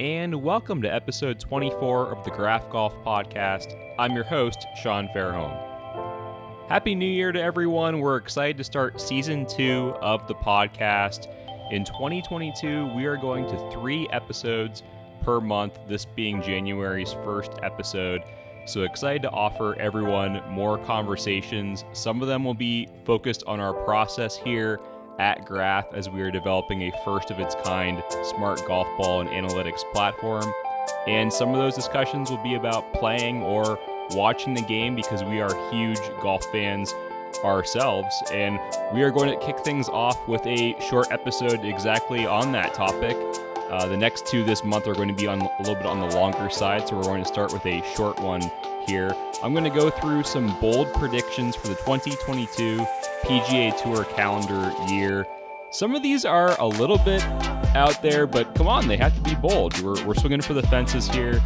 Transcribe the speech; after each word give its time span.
and 0.00 0.34
welcome 0.42 0.80
to 0.80 0.88
episode 0.88 1.38
24 1.38 2.10
of 2.10 2.24
the 2.24 2.30
Graph 2.30 2.70
Golf 2.70 2.94
Podcast. 3.04 3.78
I'm 3.98 4.14
your 4.14 4.24
host, 4.24 4.66
Sean 4.82 5.08
Fairholm. 5.08 5.54
Happy 6.70 6.94
New 6.94 7.04
Year 7.04 7.32
to 7.32 7.42
everyone. 7.42 8.00
We're 8.00 8.16
excited 8.16 8.56
to 8.56 8.64
start 8.64 8.98
season 8.98 9.44
two 9.44 9.94
of 10.00 10.26
the 10.26 10.34
podcast. 10.34 11.26
In 11.70 11.84
2022, 11.84 12.94
we 12.96 13.04
are 13.04 13.18
going 13.18 13.46
to 13.48 13.70
three 13.70 14.08
episodes 14.10 14.84
per 15.20 15.38
month, 15.38 15.78
this 15.86 16.06
being 16.06 16.40
January's 16.40 17.12
first 17.12 17.52
episode. 17.62 18.22
So 18.64 18.84
excited 18.84 19.20
to 19.20 19.30
offer 19.30 19.78
everyone 19.78 20.40
more 20.48 20.78
conversations. 20.78 21.84
Some 21.92 22.22
of 22.22 22.28
them 22.28 22.42
will 22.42 22.54
be 22.54 22.88
focused 23.04 23.44
on 23.46 23.60
our 23.60 23.74
process 23.74 24.34
here 24.34 24.80
at 25.18 25.44
Graph 25.44 25.92
as 25.94 26.08
we 26.08 26.22
are 26.22 26.30
developing 26.30 26.82
a 26.82 26.92
first 27.04 27.30
of 27.30 27.38
its 27.38 27.54
kind 27.64 28.02
smart 28.22 28.64
golf 28.66 28.86
ball 28.96 29.20
and 29.20 29.30
analytics 29.30 29.80
platform. 29.92 30.52
And 31.06 31.32
some 31.32 31.50
of 31.50 31.56
those 31.56 31.74
discussions 31.74 32.30
will 32.30 32.42
be 32.42 32.54
about 32.54 32.92
playing 32.94 33.42
or 33.42 33.78
watching 34.10 34.54
the 34.54 34.62
game 34.62 34.94
because 34.94 35.22
we 35.24 35.40
are 35.40 35.70
huge 35.70 36.00
golf 36.20 36.44
fans 36.46 36.94
ourselves. 37.44 38.22
And 38.32 38.58
we 38.92 39.02
are 39.02 39.10
going 39.10 39.30
to 39.30 39.46
kick 39.46 39.60
things 39.60 39.88
off 39.88 40.26
with 40.28 40.44
a 40.46 40.78
short 40.80 41.10
episode 41.10 41.64
exactly 41.64 42.26
on 42.26 42.52
that 42.52 42.74
topic. 42.74 43.16
Uh, 43.70 43.86
the 43.86 43.96
next 43.96 44.26
two 44.26 44.42
this 44.42 44.64
month 44.64 44.88
are 44.88 44.94
going 44.94 45.08
to 45.08 45.14
be 45.14 45.28
on 45.28 45.40
a 45.40 45.58
little 45.60 45.76
bit 45.76 45.86
on 45.86 46.00
the 46.00 46.16
longer 46.16 46.50
side, 46.50 46.88
so 46.88 46.96
we're 46.96 47.04
going 47.04 47.22
to 47.22 47.28
start 47.28 47.52
with 47.52 47.64
a 47.66 47.82
short 47.94 48.18
one 48.18 48.42
here. 48.84 49.14
I'm 49.44 49.52
going 49.52 49.64
to 49.64 49.70
go 49.70 49.90
through 49.90 50.24
some 50.24 50.58
bold 50.60 50.92
predictions 50.94 51.54
for 51.54 51.68
the 51.68 51.76
2022 51.76 52.84
PGA 53.24 53.80
Tour 53.82 54.04
calendar 54.04 54.72
year. 54.92 55.26
Some 55.70 55.94
of 55.94 56.02
these 56.02 56.24
are 56.24 56.58
a 56.60 56.66
little 56.66 56.98
bit 56.98 57.22
out 57.76 58.02
there, 58.02 58.26
but 58.26 58.54
come 58.54 58.66
on, 58.66 58.88
they 58.88 58.96
have 58.96 59.14
to 59.14 59.20
be 59.20 59.34
bold. 59.34 59.80
We're, 59.80 60.04
we're 60.04 60.14
swinging 60.14 60.40
for 60.40 60.54
the 60.54 60.62
fences 60.64 61.08
here. 61.08 61.40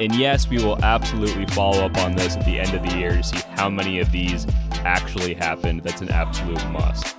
And 0.00 0.14
yes, 0.14 0.48
we 0.48 0.58
will 0.58 0.82
absolutely 0.84 1.46
follow 1.46 1.84
up 1.84 1.96
on 1.98 2.14
this 2.14 2.36
at 2.36 2.44
the 2.44 2.58
end 2.58 2.74
of 2.74 2.82
the 2.82 2.96
year 2.96 3.10
to 3.10 3.22
see 3.22 3.40
how 3.50 3.68
many 3.68 4.00
of 4.00 4.10
these 4.10 4.46
actually 4.84 5.34
happened. 5.34 5.82
That's 5.82 6.00
an 6.00 6.10
absolute 6.10 6.64
must. 6.70 7.17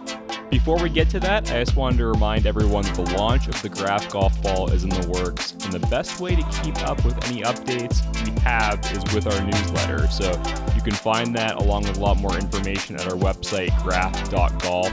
Before 0.50 0.82
we 0.82 0.90
get 0.90 1.12
to 1.12 1.20
that, 1.20 1.52
I 1.52 1.64
just 1.64 1.76
wanted 1.76 1.98
to 1.98 2.08
remind 2.08 2.48
everyone 2.48 2.84
that 2.84 2.96
the 2.96 3.16
launch 3.16 3.48
of 3.48 3.62
the 3.62 3.70
Graph 3.70 4.10
Golf 4.10 4.42
Ball 4.42 4.72
is 4.72 4.84
in 4.84 4.90
the 4.90 5.08
works, 5.08 5.52
and 5.52 5.72
the 5.72 5.88
best 5.90 6.20
way 6.20 6.36
to 6.36 6.42
keep 6.64 6.76
up 6.88 7.06
with 7.06 7.24
any 7.28 7.44
updates 7.44 8.02
we 8.26 8.42
have 8.42 8.80
is 8.92 9.04
with 9.14 9.28
our 9.28 9.46
newsletter. 9.46 10.08
So 10.08 10.32
you 10.76 10.82
can 10.82 10.94
find 10.94 11.36
that 11.36 11.58
along 11.58 11.84
with 11.84 11.98
a 11.98 12.00
lot 12.00 12.18
more 12.18 12.36
information 12.36 12.96
at 12.96 13.06
our 13.06 13.18
website, 13.18 13.78
graph.golf. 13.84 14.92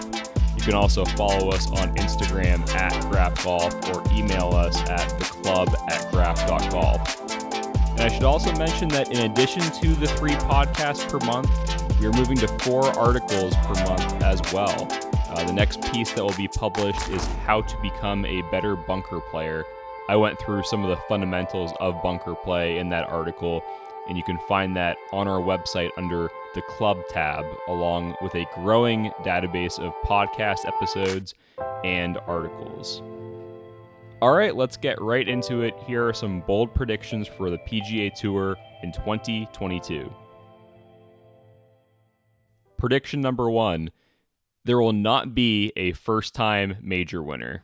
You 0.56 0.62
can 0.62 0.74
also 0.74 1.06
follow 1.06 1.48
us 1.48 1.66
on 1.70 1.94
Instagram 1.96 2.68
at 2.74 2.92
graphgolf 3.04 3.72
or 3.94 4.02
email 4.14 4.52
us 4.54 4.78
at 4.90 5.08
theclub 5.18 5.74
at 5.90 6.12
graph.golf. 6.12 7.32
And 7.92 8.00
I 8.02 8.08
should 8.08 8.24
also 8.24 8.52
mention 8.56 8.88
that 8.88 9.10
in 9.10 9.30
addition 9.30 9.62
to 9.62 9.94
the 9.94 10.06
three 10.06 10.34
podcasts 10.34 11.08
per 11.08 11.18
month, 11.24 11.48
we 11.98 12.06
are 12.06 12.12
moving 12.12 12.36
to 12.36 12.48
four 12.58 12.84
articles 12.98 13.54
per 13.56 13.72
month 13.86 14.22
as 14.22 14.38
well. 14.52 14.86
Uh, 15.36 15.44
the 15.44 15.52
next 15.52 15.82
piece 15.92 16.12
that 16.12 16.24
will 16.24 16.32
be 16.32 16.48
published 16.48 17.10
is 17.10 17.22
How 17.44 17.60
to 17.60 17.76
Become 17.82 18.24
a 18.24 18.40
Better 18.50 18.74
Bunker 18.74 19.20
Player. 19.20 19.66
I 20.08 20.16
went 20.16 20.38
through 20.38 20.62
some 20.62 20.82
of 20.82 20.88
the 20.88 20.96
fundamentals 21.08 21.74
of 21.78 22.02
bunker 22.02 22.34
play 22.34 22.78
in 22.78 22.88
that 22.88 23.10
article, 23.10 23.62
and 24.08 24.16
you 24.16 24.24
can 24.24 24.38
find 24.48 24.74
that 24.78 24.96
on 25.12 25.28
our 25.28 25.40
website 25.40 25.90
under 25.98 26.30
the 26.54 26.62
Club 26.62 27.02
tab, 27.10 27.44
along 27.68 28.16
with 28.22 28.34
a 28.34 28.46
growing 28.54 29.10
database 29.24 29.78
of 29.78 29.92
podcast 30.06 30.66
episodes 30.66 31.34
and 31.84 32.16
articles. 32.26 33.02
All 34.22 34.34
right, 34.34 34.56
let's 34.56 34.78
get 34.78 34.98
right 35.02 35.28
into 35.28 35.60
it. 35.60 35.74
Here 35.86 36.08
are 36.08 36.14
some 36.14 36.40
bold 36.40 36.72
predictions 36.72 37.28
for 37.28 37.50
the 37.50 37.58
PGA 37.58 38.14
Tour 38.14 38.56
in 38.82 38.90
2022. 38.90 40.10
Prediction 42.78 43.20
number 43.20 43.50
one 43.50 43.90
there 44.66 44.80
will 44.80 44.92
not 44.92 45.32
be 45.32 45.72
a 45.76 45.92
first 45.92 46.34
time 46.34 46.76
major 46.82 47.22
winner. 47.22 47.62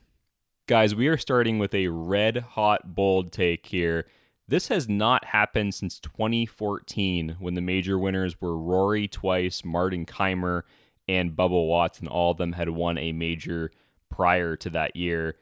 Guys, 0.68 0.94
we 0.94 1.08
are 1.08 1.16
starting 1.16 1.58
with 1.58 1.74
a 1.74 1.88
red 1.88 2.36
hot 2.50 2.94
bold 2.94 3.32
take 3.32 3.66
here. 3.66 4.06
This 4.46 4.68
has 4.68 4.88
not 4.88 5.24
happened 5.24 5.74
since 5.74 5.98
2014 5.98 7.38
when 7.40 7.54
the 7.54 7.60
major 7.60 7.98
winners 7.98 8.40
were 8.40 8.56
Rory 8.56 9.08
twice, 9.08 9.64
Martin 9.64 10.06
Kaymer, 10.06 10.62
and 11.08 11.32
Bubba 11.32 11.66
Watson. 11.66 12.06
All 12.06 12.30
of 12.30 12.36
them 12.36 12.52
had 12.52 12.68
won 12.68 12.98
a 12.98 13.10
major 13.10 13.72
prior 14.08 14.54
to 14.54 14.70
that 14.70 14.94
year. 14.94 15.34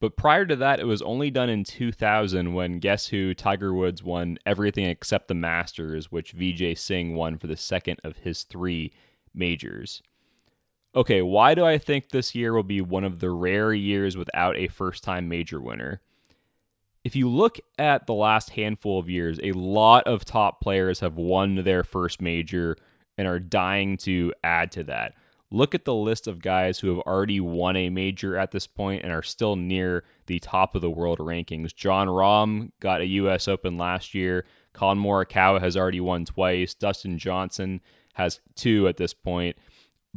But 0.00 0.16
prior 0.16 0.44
to 0.44 0.56
that, 0.56 0.80
it 0.80 0.86
was 0.86 1.02
only 1.02 1.30
done 1.30 1.48
in 1.48 1.62
2000 1.62 2.52
when 2.52 2.80
guess 2.80 3.06
who? 3.06 3.32
Tiger 3.32 3.72
Woods 3.72 4.02
won 4.02 4.38
everything 4.44 4.86
except 4.86 5.28
the 5.28 5.34
Masters, 5.34 6.10
which 6.10 6.34
Vijay 6.34 6.76
Singh 6.76 7.14
won 7.14 7.38
for 7.38 7.46
the 7.46 7.56
second 7.56 8.00
of 8.02 8.16
his 8.16 8.42
three 8.42 8.92
majors 9.32 10.02
okay, 10.96 11.20
why 11.20 11.54
do 11.54 11.64
I 11.64 11.76
think 11.78 12.08
this 12.08 12.34
year 12.34 12.54
will 12.54 12.62
be 12.62 12.80
one 12.80 13.04
of 13.04 13.20
the 13.20 13.30
rare 13.30 13.72
years 13.74 14.16
without 14.16 14.56
a 14.56 14.68
first 14.68 15.04
time 15.04 15.28
major 15.28 15.60
winner? 15.60 16.00
If 17.04 17.14
you 17.14 17.28
look 17.28 17.58
at 17.78 18.06
the 18.06 18.14
last 18.14 18.50
handful 18.50 18.98
of 18.98 19.08
years, 19.08 19.38
a 19.42 19.52
lot 19.52 20.04
of 20.08 20.24
top 20.24 20.60
players 20.60 21.00
have 21.00 21.16
won 21.16 21.56
their 21.56 21.84
first 21.84 22.20
major 22.20 22.76
and 23.16 23.28
are 23.28 23.38
dying 23.38 23.96
to 23.98 24.32
add 24.42 24.72
to 24.72 24.84
that. 24.84 25.14
Look 25.52 25.76
at 25.76 25.84
the 25.84 25.94
list 25.94 26.26
of 26.26 26.42
guys 26.42 26.80
who 26.80 26.88
have 26.88 26.98
already 27.06 27.38
won 27.38 27.76
a 27.76 27.90
major 27.90 28.36
at 28.36 28.50
this 28.50 28.66
point 28.66 29.04
and 29.04 29.12
are 29.12 29.22
still 29.22 29.54
near 29.54 30.02
the 30.26 30.40
top 30.40 30.74
of 30.74 30.82
the 30.82 30.90
world 30.90 31.20
rankings. 31.20 31.72
Jon 31.72 32.08
Rahm 32.08 32.72
got 32.80 33.00
a 33.00 33.06
U.S. 33.06 33.46
Open 33.46 33.78
last 33.78 34.12
year. 34.12 34.44
Collin 34.72 34.98
Morikawa 34.98 35.60
has 35.60 35.76
already 35.76 36.00
won 36.00 36.24
twice. 36.24 36.74
Dustin 36.74 37.18
Johnson 37.18 37.80
has 38.14 38.40
two 38.56 38.88
at 38.88 38.96
this 38.96 39.14
point. 39.14 39.56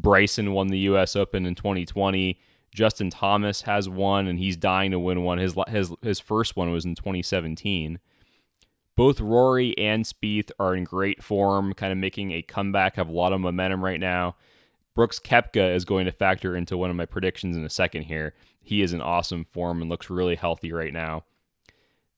Bryson 0.02 0.54
won 0.54 0.68
the 0.68 0.80
U.S. 0.80 1.16
Open 1.16 1.46
in 1.46 1.56
2020. 1.56 2.40
Justin 2.74 3.10
Thomas 3.10 3.62
has 3.64 3.90
one, 3.90 4.28
and 4.28 4.38
he's 4.38 4.56
dying 4.56 4.92
to 4.92 5.00
win 5.00 5.24
one. 5.24 5.38
His 5.38 5.56
his 5.68 5.92
his 6.02 6.20
first 6.20 6.56
one 6.56 6.72
was 6.72 6.86
in 6.86 6.96
2017. 6.96 8.00
Both 8.96 9.22
Rory 9.22 9.78
and 9.78 10.04
Spieth 10.04 10.52
are 10.60 10.76
in 10.76 10.84
great 10.84 11.24
form, 11.24 11.74
kind 11.74 11.92
of 11.92 11.98
making 11.98 12.32
a 12.32 12.42
comeback. 12.42 12.96
Have 12.96 13.10
a 13.10 13.14
lot 13.14 13.34
of 13.34 13.42
momentum 13.42 13.84
right 13.84 14.00
now. 14.00 14.36
Brooks 14.94 15.20
Koepka 15.20 15.76
is 15.76 15.86
going 15.86 16.06
to 16.06 16.12
factor 16.12 16.56
into 16.56 16.78
one 16.78 16.90
of 16.90 16.96
my 16.96 17.06
predictions 17.06 17.56
in 17.56 17.64
a 17.64 17.70
second 17.70 18.04
here. 18.04 18.34
He 18.62 18.82
is 18.82 18.92
in 18.94 19.02
awesome 19.02 19.46
form 19.46 19.82
and 19.82 19.90
looks 19.90 20.10
really 20.10 20.36
healthy 20.36 20.74
right 20.74 20.92
now. 20.92 21.24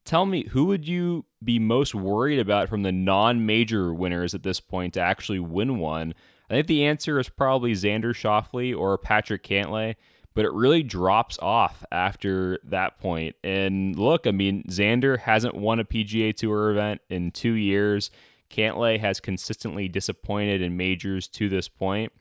Tell 0.04 0.26
me, 0.26 0.48
who 0.48 0.66
would 0.66 0.88
you 0.88 1.26
be 1.44 1.60
most 1.60 1.94
worried 1.94 2.40
about 2.40 2.70
from 2.70 2.82
the 2.82 2.92
non-major 2.92 3.94
winners 3.94 4.34
at 4.34 4.42
this 4.42 4.60
point 4.60 4.96
to 4.96 5.00
actually 5.00 5.40
win 5.40 5.78
one? 5.78 6.16
I 6.52 6.56
think 6.56 6.68
the 6.68 6.84
answer 6.84 7.18
is 7.18 7.30
probably 7.30 7.72
Xander 7.72 8.14
Schauffele 8.14 8.78
or 8.78 8.98
Patrick 8.98 9.42
Cantlay, 9.42 9.96
but 10.34 10.44
it 10.44 10.52
really 10.52 10.84
drops 10.84 11.40
off 11.40 11.86
after 11.94 12.60
that 12.66 13.00
point. 13.00 13.38
And 13.42 13.98
look, 13.98 14.28
I 14.28 14.32
mean, 14.32 14.64
Xander 14.64 15.18
hasn't 15.18 15.56
won 15.56 15.80
a 15.80 15.86
PGA 15.86 16.36
Tour 16.36 16.72
event 16.72 17.00
in 17.10 17.32
two 17.32 17.54
years. 17.54 18.12
Cantlay 18.50 19.00
has 19.00 19.22
consistently 19.22 19.88
disappointed 19.88 20.62
in 20.62 20.76
majors 20.76 21.30
to 21.30 21.48
this 21.48 21.70
point 21.70 22.12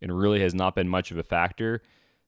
and 0.00 0.18
really 0.18 0.40
has 0.40 0.54
not 0.54 0.74
been 0.74 0.88
much 0.88 1.10
of 1.10 1.18
a 1.18 1.22
factor. 1.22 1.82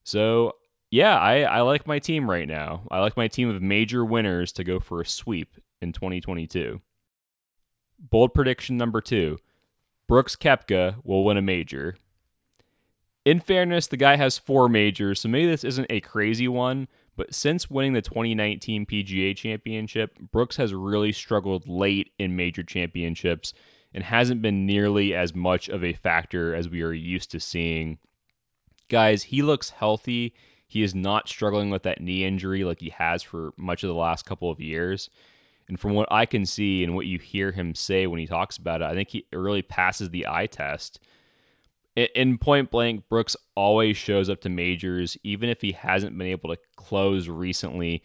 So, 0.05 0.57
yeah, 0.91 1.19
I, 1.19 1.41
I 1.45 1.61
like 1.63 1.87
my 1.87 1.99
team 1.99 2.29
right 2.29 2.47
now. 2.47 2.83
I 2.91 3.01
like 3.01 3.17
my 3.17 3.29
team 3.29 3.49
of 3.49 3.63
major 3.63 4.05
winners 4.05 4.53
to 4.53 4.65
go 4.65 4.79
for 4.79 5.01
a 5.01 5.07
sweep 5.07 5.57
in 5.81 5.95
2022. 5.95 6.83
Bold 7.99 8.35
prediction 8.35 8.77
number 8.77 9.01
two 9.01 9.39
Brooks 10.09 10.37
Koepka 10.37 10.97
will 11.05 11.25
win 11.25 11.37
a 11.37 11.43
major. 11.43 11.97
In 13.25 13.41
fairness, 13.41 13.89
the 13.89 13.97
guy 13.97 14.17
has 14.17 14.39
four 14.39 14.69
majors, 14.69 15.21
so 15.21 15.29
maybe 15.29 15.51
this 15.51 15.65
isn't 15.65 15.89
a 15.91 16.01
crazy 16.01 16.47
one, 16.47 16.87
but 17.17 17.35
since 17.35 17.69
winning 17.69 17.93
the 17.93 18.03
2019 18.03 18.87
PGA 18.87 19.37
Championship, 19.37 20.17
Brooks 20.31 20.57
has 20.57 20.73
really 20.73 21.11
struggled 21.11 21.67
late 21.67 22.13
in 22.19 22.37
major 22.37 22.63
championships 22.63 23.53
and 23.93 24.05
hasn't 24.05 24.43
been 24.43 24.67
nearly 24.67 25.15
as 25.15 25.35
much 25.35 25.69
of 25.69 25.83
a 25.83 25.95
factor 25.95 26.55
as 26.55 26.69
we 26.69 26.83
are 26.83 26.93
used 26.93 27.31
to 27.33 27.41
seeing. 27.41 27.99
Guys, 28.89 29.25
he 29.25 29.43
looks 29.43 29.71
healthy. 29.71 30.35
He 30.69 30.83
is 30.83 30.95
not 30.95 31.29
struggling 31.29 31.71
with 31.71 31.83
that 31.85 32.01
knee 32.01 32.25
injury 32.25 32.63
like 32.63 32.81
he 32.81 32.91
has 32.91 33.23
for 33.23 33.53
much 33.57 33.83
of 33.83 33.89
the 33.89 33.95
last 33.95 34.27
couple 34.27 34.51
of 34.51 34.61
years. 34.61 35.11
And 35.69 35.81
from 35.81 35.95
what 35.95 36.11
I 36.11 36.27
can 36.27 36.47
see 36.47 36.85
and 36.85 36.95
what 36.95 37.07
you 37.07 37.19
hear 37.19 37.53
him 37.53 37.75
say 37.75 38.07
when 38.07 38.21
he 38.21 38.27
talks 38.27 38.57
about 38.57 38.83
it, 38.83 38.87
I 38.87 38.95
think 38.95 39.09
he 39.11 39.27
really 39.33 39.63
passes 39.63 40.11
the 40.11 40.27
eye 40.29 40.47
test. 40.47 41.01
In 41.97 42.39
point 42.39 42.71
blank, 42.71 43.09
Brooks 43.09 43.37
always 43.55 43.97
shows 43.97 44.29
up 44.29 44.43
to 44.43 44.49
majors, 44.49 45.17
even 45.25 45.49
if 45.49 45.63
he 45.63 45.73
hasn't 45.73 46.17
been 46.17 46.27
able 46.27 46.51
to 46.51 46.61
close 46.77 47.29
recently. 47.29 48.03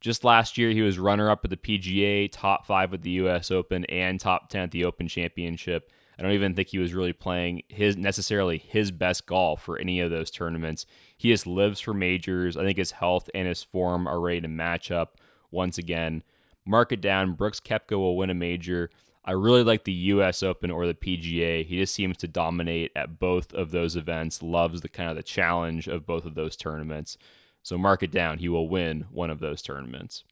Just 0.00 0.24
last 0.24 0.58
year, 0.58 0.70
he 0.70 0.82
was 0.82 0.98
runner 0.98 1.30
up 1.30 1.44
at 1.44 1.50
the 1.50 1.56
PGA, 1.56 2.28
top 2.30 2.66
five 2.66 2.92
at 2.92 3.02
the 3.02 3.10
U.S. 3.10 3.50
Open, 3.50 3.84
and 3.86 4.18
top 4.18 4.48
10 4.48 4.64
at 4.64 4.70
the 4.72 4.84
Open 4.84 5.06
Championship. 5.08 5.90
I 6.18 6.22
don't 6.22 6.32
even 6.32 6.54
think 6.54 6.68
he 6.68 6.78
was 6.78 6.94
really 6.94 7.12
playing 7.12 7.62
his 7.68 7.96
necessarily 7.96 8.58
his 8.58 8.90
best 8.90 9.26
golf 9.26 9.62
for 9.62 9.78
any 9.78 10.00
of 10.00 10.10
those 10.10 10.32
tournaments. 10.32 10.84
He 11.16 11.30
just 11.30 11.46
lives 11.46 11.78
for 11.78 11.94
majors. 11.94 12.56
I 12.56 12.64
think 12.64 12.76
his 12.76 12.90
health 12.90 13.30
and 13.34 13.46
his 13.46 13.62
form 13.62 14.08
are 14.08 14.20
ready 14.20 14.40
to 14.40 14.48
match 14.48 14.90
up 14.90 15.18
once 15.52 15.78
again. 15.78 16.24
Mark 16.68 16.92
it 16.92 17.00
down. 17.00 17.32
Brooks 17.32 17.60
Koepka 17.60 17.92
will 17.92 18.16
win 18.16 18.28
a 18.28 18.34
major. 18.34 18.90
I 19.24 19.32
really 19.32 19.64
like 19.64 19.84
the 19.84 19.92
U.S. 19.92 20.42
Open 20.42 20.70
or 20.70 20.86
the 20.86 20.94
PGA. 20.94 21.64
He 21.64 21.78
just 21.78 21.94
seems 21.94 22.18
to 22.18 22.28
dominate 22.28 22.92
at 22.94 23.18
both 23.18 23.54
of 23.54 23.70
those 23.70 23.96
events. 23.96 24.42
Loves 24.42 24.82
the 24.82 24.88
kind 24.88 25.08
of 25.08 25.16
the 25.16 25.22
challenge 25.22 25.88
of 25.88 26.06
both 26.06 26.26
of 26.26 26.34
those 26.34 26.56
tournaments. 26.56 27.16
So 27.62 27.78
mark 27.78 28.02
it 28.02 28.10
down. 28.10 28.38
He 28.38 28.50
will 28.50 28.68
win 28.68 29.06
one 29.10 29.30
of 29.30 29.40
those 29.40 29.62
tournaments. 29.62 30.24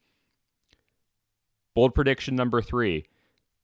Bold 1.75 1.95
prediction 1.95 2.37
number 2.37 2.61
three. 2.61 3.07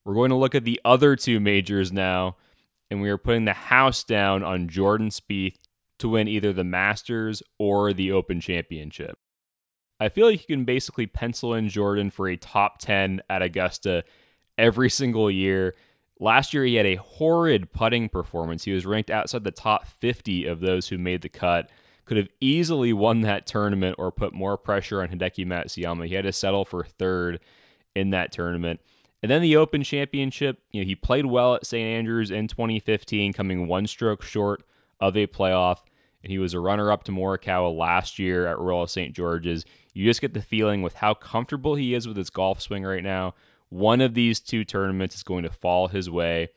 We're 0.04 0.14
going 0.14 0.30
to 0.30 0.36
look 0.36 0.54
at 0.54 0.64
the 0.64 0.80
other 0.84 1.14
two 1.14 1.40
majors 1.40 1.92
now, 1.92 2.36
and 2.90 3.02
we 3.02 3.10
are 3.10 3.18
putting 3.18 3.44
the 3.44 3.52
house 3.52 4.02
down 4.02 4.42
on 4.42 4.68
Jordan 4.68 5.10
Spieth 5.10 5.56
to 5.98 6.08
win 6.08 6.26
either 6.26 6.52
the 6.54 6.64
Masters 6.64 7.42
or 7.58 7.92
the 7.92 8.12
Open 8.12 8.40
Championship. 8.40 9.18
I 10.02 10.08
feel 10.08 10.26
like 10.26 10.40
you 10.40 10.56
can 10.56 10.64
basically 10.64 11.06
pencil 11.06 11.54
in 11.54 11.68
Jordan 11.68 12.10
for 12.10 12.28
a 12.28 12.36
top 12.36 12.78
10 12.78 13.22
at 13.30 13.42
Augusta 13.42 14.04
every 14.58 14.90
single 14.90 15.30
year. 15.30 15.74
Last 16.18 16.52
year, 16.52 16.64
he 16.64 16.74
had 16.74 16.86
a 16.86 16.96
horrid 16.96 17.72
putting 17.72 18.08
performance. 18.08 18.64
He 18.64 18.72
was 18.72 18.84
ranked 18.84 19.10
outside 19.10 19.44
the 19.44 19.50
top 19.50 19.86
50 19.86 20.46
of 20.46 20.60
those 20.60 20.88
who 20.88 20.98
made 20.98 21.22
the 21.22 21.28
cut. 21.28 21.70
Could 22.04 22.16
have 22.16 22.28
easily 22.40 22.92
won 22.92 23.20
that 23.20 23.46
tournament 23.46 23.96
or 23.98 24.10
put 24.10 24.32
more 24.32 24.56
pressure 24.56 25.02
on 25.02 25.08
Hideki 25.08 25.46
Matsuyama. 25.46 26.08
He 26.08 26.14
had 26.14 26.24
to 26.24 26.32
settle 26.32 26.64
for 26.64 26.84
third 26.84 27.38
in 27.94 28.10
that 28.10 28.32
tournament. 28.32 28.80
And 29.22 29.30
then 29.30 29.40
the 29.40 29.56
Open 29.56 29.84
Championship, 29.84 30.58
you 30.72 30.80
know, 30.80 30.86
he 30.86 30.96
played 30.96 31.26
well 31.26 31.54
at 31.54 31.64
St. 31.64 31.86
Andrews 31.86 32.32
in 32.32 32.48
2015, 32.48 33.32
coming 33.32 33.68
one 33.68 33.86
stroke 33.86 34.22
short 34.22 34.64
of 35.00 35.16
a 35.16 35.28
playoff. 35.28 35.78
And 36.24 36.32
he 36.32 36.38
was 36.38 36.54
a 36.54 36.60
runner 36.60 36.90
up 36.90 37.04
to 37.04 37.12
Morikawa 37.12 37.76
last 37.76 38.18
year 38.18 38.46
at 38.48 38.58
Royal 38.58 38.86
St. 38.88 39.14
George's. 39.14 39.64
You 39.92 40.04
just 40.04 40.20
get 40.20 40.34
the 40.34 40.42
feeling 40.42 40.82
with 40.82 40.94
how 40.94 41.14
comfortable 41.14 41.74
he 41.74 41.94
is 41.94 42.08
with 42.08 42.16
his 42.16 42.30
golf 42.30 42.60
swing 42.60 42.84
right 42.84 43.02
now. 43.02 43.34
One 43.68 44.00
of 44.00 44.14
these 44.14 44.40
two 44.40 44.64
tournaments 44.64 45.16
is 45.16 45.22
going 45.22 45.44
to 45.44 45.50
fall 45.50 45.88
his 45.88 46.08
way. 46.10 46.48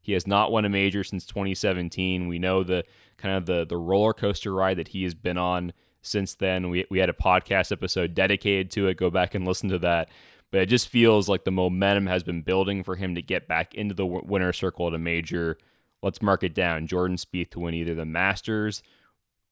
He 0.00 0.12
has 0.12 0.26
not 0.26 0.52
won 0.52 0.64
a 0.64 0.68
major 0.68 1.02
since 1.02 1.24
2017. 1.26 2.28
We 2.28 2.38
know 2.38 2.62
the 2.62 2.84
kind 3.16 3.36
of 3.36 3.46
the 3.46 3.64
the 3.64 3.76
roller 3.76 4.12
coaster 4.12 4.52
ride 4.52 4.78
that 4.78 4.88
he 4.88 5.04
has 5.04 5.14
been 5.14 5.38
on 5.38 5.72
since 6.02 6.34
then. 6.34 6.70
We 6.70 6.84
we 6.90 6.98
had 6.98 7.10
a 7.10 7.14
podcast 7.14 7.72
episode 7.72 8.14
dedicated 8.14 8.70
to 8.72 8.88
it. 8.88 8.96
Go 8.96 9.10
back 9.10 9.34
and 9.34 9.46
listen 9.46 9.70
to 9.70 9.78
that 9.78 10.08
but 10.54 10.60
it 10.60 10.66
just 10.66 10.86
feels 10.86 11.28
like 11.28 11.42
the 11.42 11.50
momentum 11.50 12.06
has 12.06 12.22
been 12.22 12.40
building 12.40 12.84
for 12.84 12.94
him 12.94 13.16
to 13.16 13.20
get 13.20 13.48
back 13.48 13.74
into 13.74 13.92
the 13.92 14.06
winner 14.06 14.52
circle 14.52 14.86
at 14.86 14.94
a 14.94 14.98
major. 14.98 15.58
Let's 16.00 16.22
mark 16.22 16.44
it 16.44 16.54
down. 16.54 16.86
Jordan 16.86 17.16
Spieth 17.16 17.50
to 17.50 17.58
win 17.58 17.74
either 17.74 17.96
the 17.96 18.04
Masters 18.04 18.80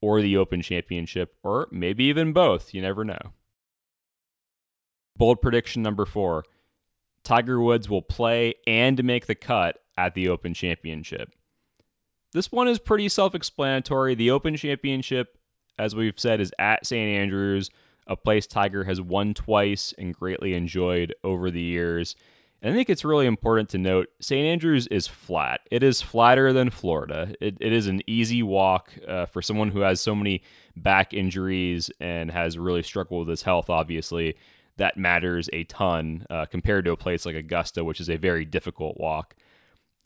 or 0.03 0.21
the 0.21 0.37
Open 0.37 0.61
Championship, 0.61 1.35
or 1.43 1.69
maybe 1.71 2.05
even 2.05 2.35
both. 2.35 2.75
You 2.75 2.83
never 2.83 3.05
know. 3.05 3.33
Bold 5.17 5.41
prediction 5.41 5.83
number 5.83 6.05
four 6.05 6.45
Tiger 7.25 7.61
Woods 7.61 7.89
will 7.89 8.03
play 8.03 8.55
and 8.67 9.03
make 9.03 9.27
the 9.27 9.35
cut 9.35 9.79
at 9.97 10.15
the 10.15 10.29
Open 10.29 10.53
Championship. 10.53 11.33
This 12.33 12.53
one 12.53 12.69
is 12.69 12.79
pretty 12.79 13.09
self 13.09 13.35
explanatory. 13.35 14.15
The 14.15 14.31
Open 14.31 14.57
Championship, 14.57 15.39
as 15.79 15.95
we've 15.95 16.19
said, 16.19 16.41
is 16.41 16.53
at 16.59 16.85
St. 16.85 17.09
Andrews 17.09 17.71
a 18.07 18.17
place 18.17 18.47
Tiger 18.47 18.85
has 18.85 19.01
won 19.01 19.35
twice 19.35 19.95
and 19.97 20.15
greatly 20.15 20.55
enjoyed 20.55 21.15
over 21.23 21.51
the 21.51 21.63
years. 21.63 22.17
I 22.65 22.73
think 22.73 22.89
it's 22.89 23.05
really 23.05 23.27
important 23.27 23.71
to 23.71 23.79
note 23.79 24.09
St. 24.21 24.47
Andrews 24.47 24.87
is 24.87 25.09
flat. 25.09 25.63
It 25.73 25.83
is 25.83 26.01
flatter 26.01 26.53
than 26.53 26.71
Florida. 26.71 27.35
It, 27.41 27.57
it 27.61 27.73
is 27.73 27.89
an 27.89 28.03
easy 28.07 28.41
walk 28.45 28.93
uh, 29.09 29.27
for 29.27 29.43
someone 29.43 29.71
who 29.71 29.81
has 29.81 30.01
so 30.01 30.15
many 30.15 30.43
back 30.77 31.13
injuries 31.13 31.91
and 31.99 32.31
has 32.31 32.57
really 32.57 32.85
struggled 32.85 33.27
with 33.27 33.31
his 33.31 33.43
health, 33.43 33.69
obviously. 33.69 34.37
That 34.77 34.97
matters 34.97 35.51
a 35.53 35.65
ton 35.65 36.25
uh, 36.31 36.47
compared 36.47 36.85
to 36.85 36.93
a 36.93 36.97
place 36.97 37.27
like 37.27 37.35
Augusta, 37.35 37.83
which 37.83 38.01
is 38.01 38.09
a 38.09 38.17
very 38.17 38.45
difficult 38.45 38.97
walk. 38.97 39.35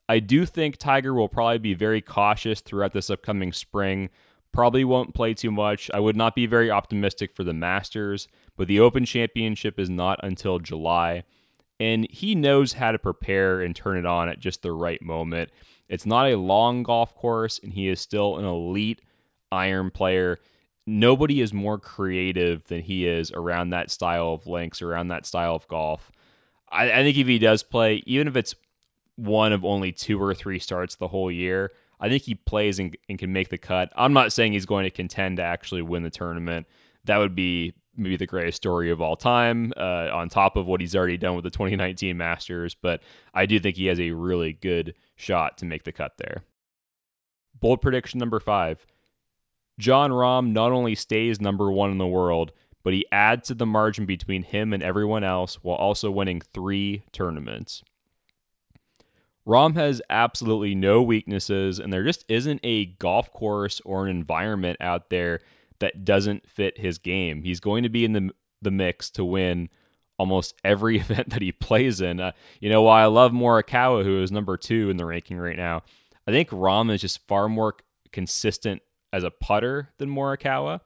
I 0.08 0.19
do 0.19 0.47
think 0.47 0.79
Tiger 0.79 1.12
will 1.12 1.29
probably 1.29 1.58
be 1.58 1.75
very 1.75 2.00
cautious 2.00 2.62
throughout 2.62 2.93
this 2.93 3.11
upcoming 3.11 3.53
spring. 3.53 4.08
Probably 4.50 4.85
won't 4.85 5.14
play 5.14 5.35
too 5.35 5.50
much. 5.50 5.91
I 5.93 6.00
would 6.00 6.17
not 6.17 6.35
be 6.35 6.47
very 6.47 6.70
optimistic 6.70 7.32
for 7.32 7.44
the 7.44 7.53
Masters, 7.53 8.29
but 8.56 8.67
the 8.67 8.81
Open 8.81 9.05
Championship 9.05 9.79
is 9.79 9.91
not 9.91 10.19
until 10.23 10.58
July. 10.58 11.25
And 11.78 12.06
he 12.11 12.34
knows 12.34 12.73
how 12.73 12.93
to 12.93 12.99
prepare 12.99 13.61
and 13.61 13.76
turn 13.76 13.99
it 13.99 14.06
on 14.06 14.28
at 14.28 14.40
just 14.40 14.62
the 14.62 14.73
right 14.73 15.02
moment. 15.02 15.50
It's 15.88 16.06
not 16.06 16.31
a 16.31 16.37
long 16.37 16.82
golf 16.82 17.14
course, 17.14 17.61
and 17.62 17.73
he 17.73 17.88
is 17.88 18.00
still 18.00 18.38
an 18.38 18.44
elite 18.44 19.02
iron 19.52 19.90
player. 19.90 20.38
Nobody 20.87 21.40
is 21.40 21.52
more 21.52 21.78
creative 21.78 22.64
than 22.64 22.81
he 22.81 23.06
is 23.06 23.31
around 23.32 23.70
that 23.70 23.90
style 23.90 24.32
of 24.32 24.46
links, 24.46 24.81
around 24.82 25.08
that 25.08 25.26
style 25.26 25.55
of 25.55 25.69
golf. 25.69 26.11
I, 26.70 26.90
I 26.90 27.02
think 27.02 27.17
if 27.19 27.26
he 27.26 27.38
does 27.38 27.62
play, 27.62 28.02
even 28.06 28.26
if 28.26 28.37
it's 28.37 28.55
one 29.17 29.52
of 29.52 29.64
only 29.64 29.93
two 29.93 30.22
or 30.22 30.34
three 30.34 30.58
starts 30.58 30.96
the 30.96 31.08
whole 31.08 31.31
year, 31.31 31.72
I 31.99 32.08
think 32.08 32.22
he 32.22 32.34
plays 32.34 32.79
and, 32.79 32.96
and 33.08 33.19
can 33.19 33.32
make 33.32 33.49
the 33.49 33.58
cut. 33.58 33.93
I'm 33.96 34.12
not 34.12 34.32
saying 34.32 34.52
he's 34.52 34.67
going 34.67 34.84
to 34.84 34.90
contend 34.90 35.38
to 35.38 35.43
actually 35.43 35.82
win 35.82 36.02
the 36.02 36.11
tournament. 36.11 36.67
That 37.05 37.19
would 37.19 37.34
be 37.34 37.75
maybe 37.96 38.16
the 38.16 38.26
greatest 38.26 38.56
story 38.56 38.90
of 38.90 39.00
all 39.00 39.16
time, 39.16 39.72
uh, 39.76 40.08
on 40.12 40.28
top 40.28 40.56
of 40.56 40.66
what 40.66 40.81
he's 40.81 40.96
already 40.96 41.16
done 41.16 41.34
with 41.34 41.44
the 41.44 41.50
2019 41.50 42.16
Masters. 42.16 42.75
But 42.75 43.02
I 43.34 43.46
do 43.46 43.58
think 43.58 43.76
he 43.76 43.87
has 43.87 44.00
a 44.00 44.10
really 44.12 44.52
good 44.52 44.94
shot 45.14 45.58
to 45.58 45.64
make 45.64 45.84
the 45.84 45.93
cut 45.93 46.19
there. 46.19 46.43
Bold 47.58 47.81
prediction 47.81 48.19
number 48.19 48.40
five 48.40 48.87
Jon 49.78 50.10
Rahm 50.10 50.52
not 50.52 50.72
only 50.72 50.94
stays 50.94 51.40
number 51.40 51.70
one 51.70 51.90
in 51.90 51.98
the 51.98 52.06
world, 52.06 52.52
but 52.82 52.94
he 52.94 53.04
adds 53.10 53.48
to 53.48 53.54
the 53.54 53.66
margin 53.66 54.06
between 54.06 54.43
him 54.43 54.72
and 54.72 54.82
everyone 54.82 55.25
else 55.25 55.56
while 55.56 55.76
also 55.76 56.10
winning 56.10 56.40
three 56.40 57.04
tournaments. 57.12 57.82
Rahm 59.46 59.75
has 59.75 60.02
absolutely 60.10 60.75
no 60.75 61.02
weaknesses, 61.02 61.78
and 61.78 61.93
there 61.93 62.02
just 62.04 62.25
isn't 62.28 62.60
a 62.64 62.87
golf 62.87 63.32
course 63.32 63.81
or 63.84 64.04
an 64.06 64.10
environment 64.10 64.76
out 64.81 65.10
there 65.10 65.40
that 65.81 66.05
doesn't 66.05 66.49
fit 66.49 66.78
his 66.78 66.99
game. 66.99 67.43
He's 67.43 67.61
going 67.61 67.82
to 67.82 67.88
be 67.88 68.05
in 68.05 68.12
the 68.12 68.31
the 68.62 68.70
mix 68.70 69.11
to 69.11 69.25
win 69.25 69.69
almost 70.19 70.55
every 70.64 70.99
event 71.00 71.31
that 71.31 71.43
he 71.43 71.52
plays 71.52 72.00
in. 72.00 72.20
Uh, 72.20 72.32
you 72.61 72.70
know, 72.70 72.82
while 72.82 73.02
I 73.02 73.06
love 73.06 73.32
Morikawa, 73.32 74.05
who 74.05 74.23
is 74.23 74.32
number 74.32 74.56
two 74.56 74.90
in 74.90 74.96
the 74.96 75.06
ranking 75.06 75.38
right 75.38 75.56
now, 75.56 75.82
I 76.26 76.31
think 76.31 76.50
Rahm 76.50 76.93
is 76.93 77.00
just 77.00 77.26
far 77.26 77.49
more 77.49 77.76
consistent 78.12 78.82
as 79.12 79.25
a 79.25 79.31
putter 79.31 79.90
than 79.99 80.11
Morikawa, 80.11 80.81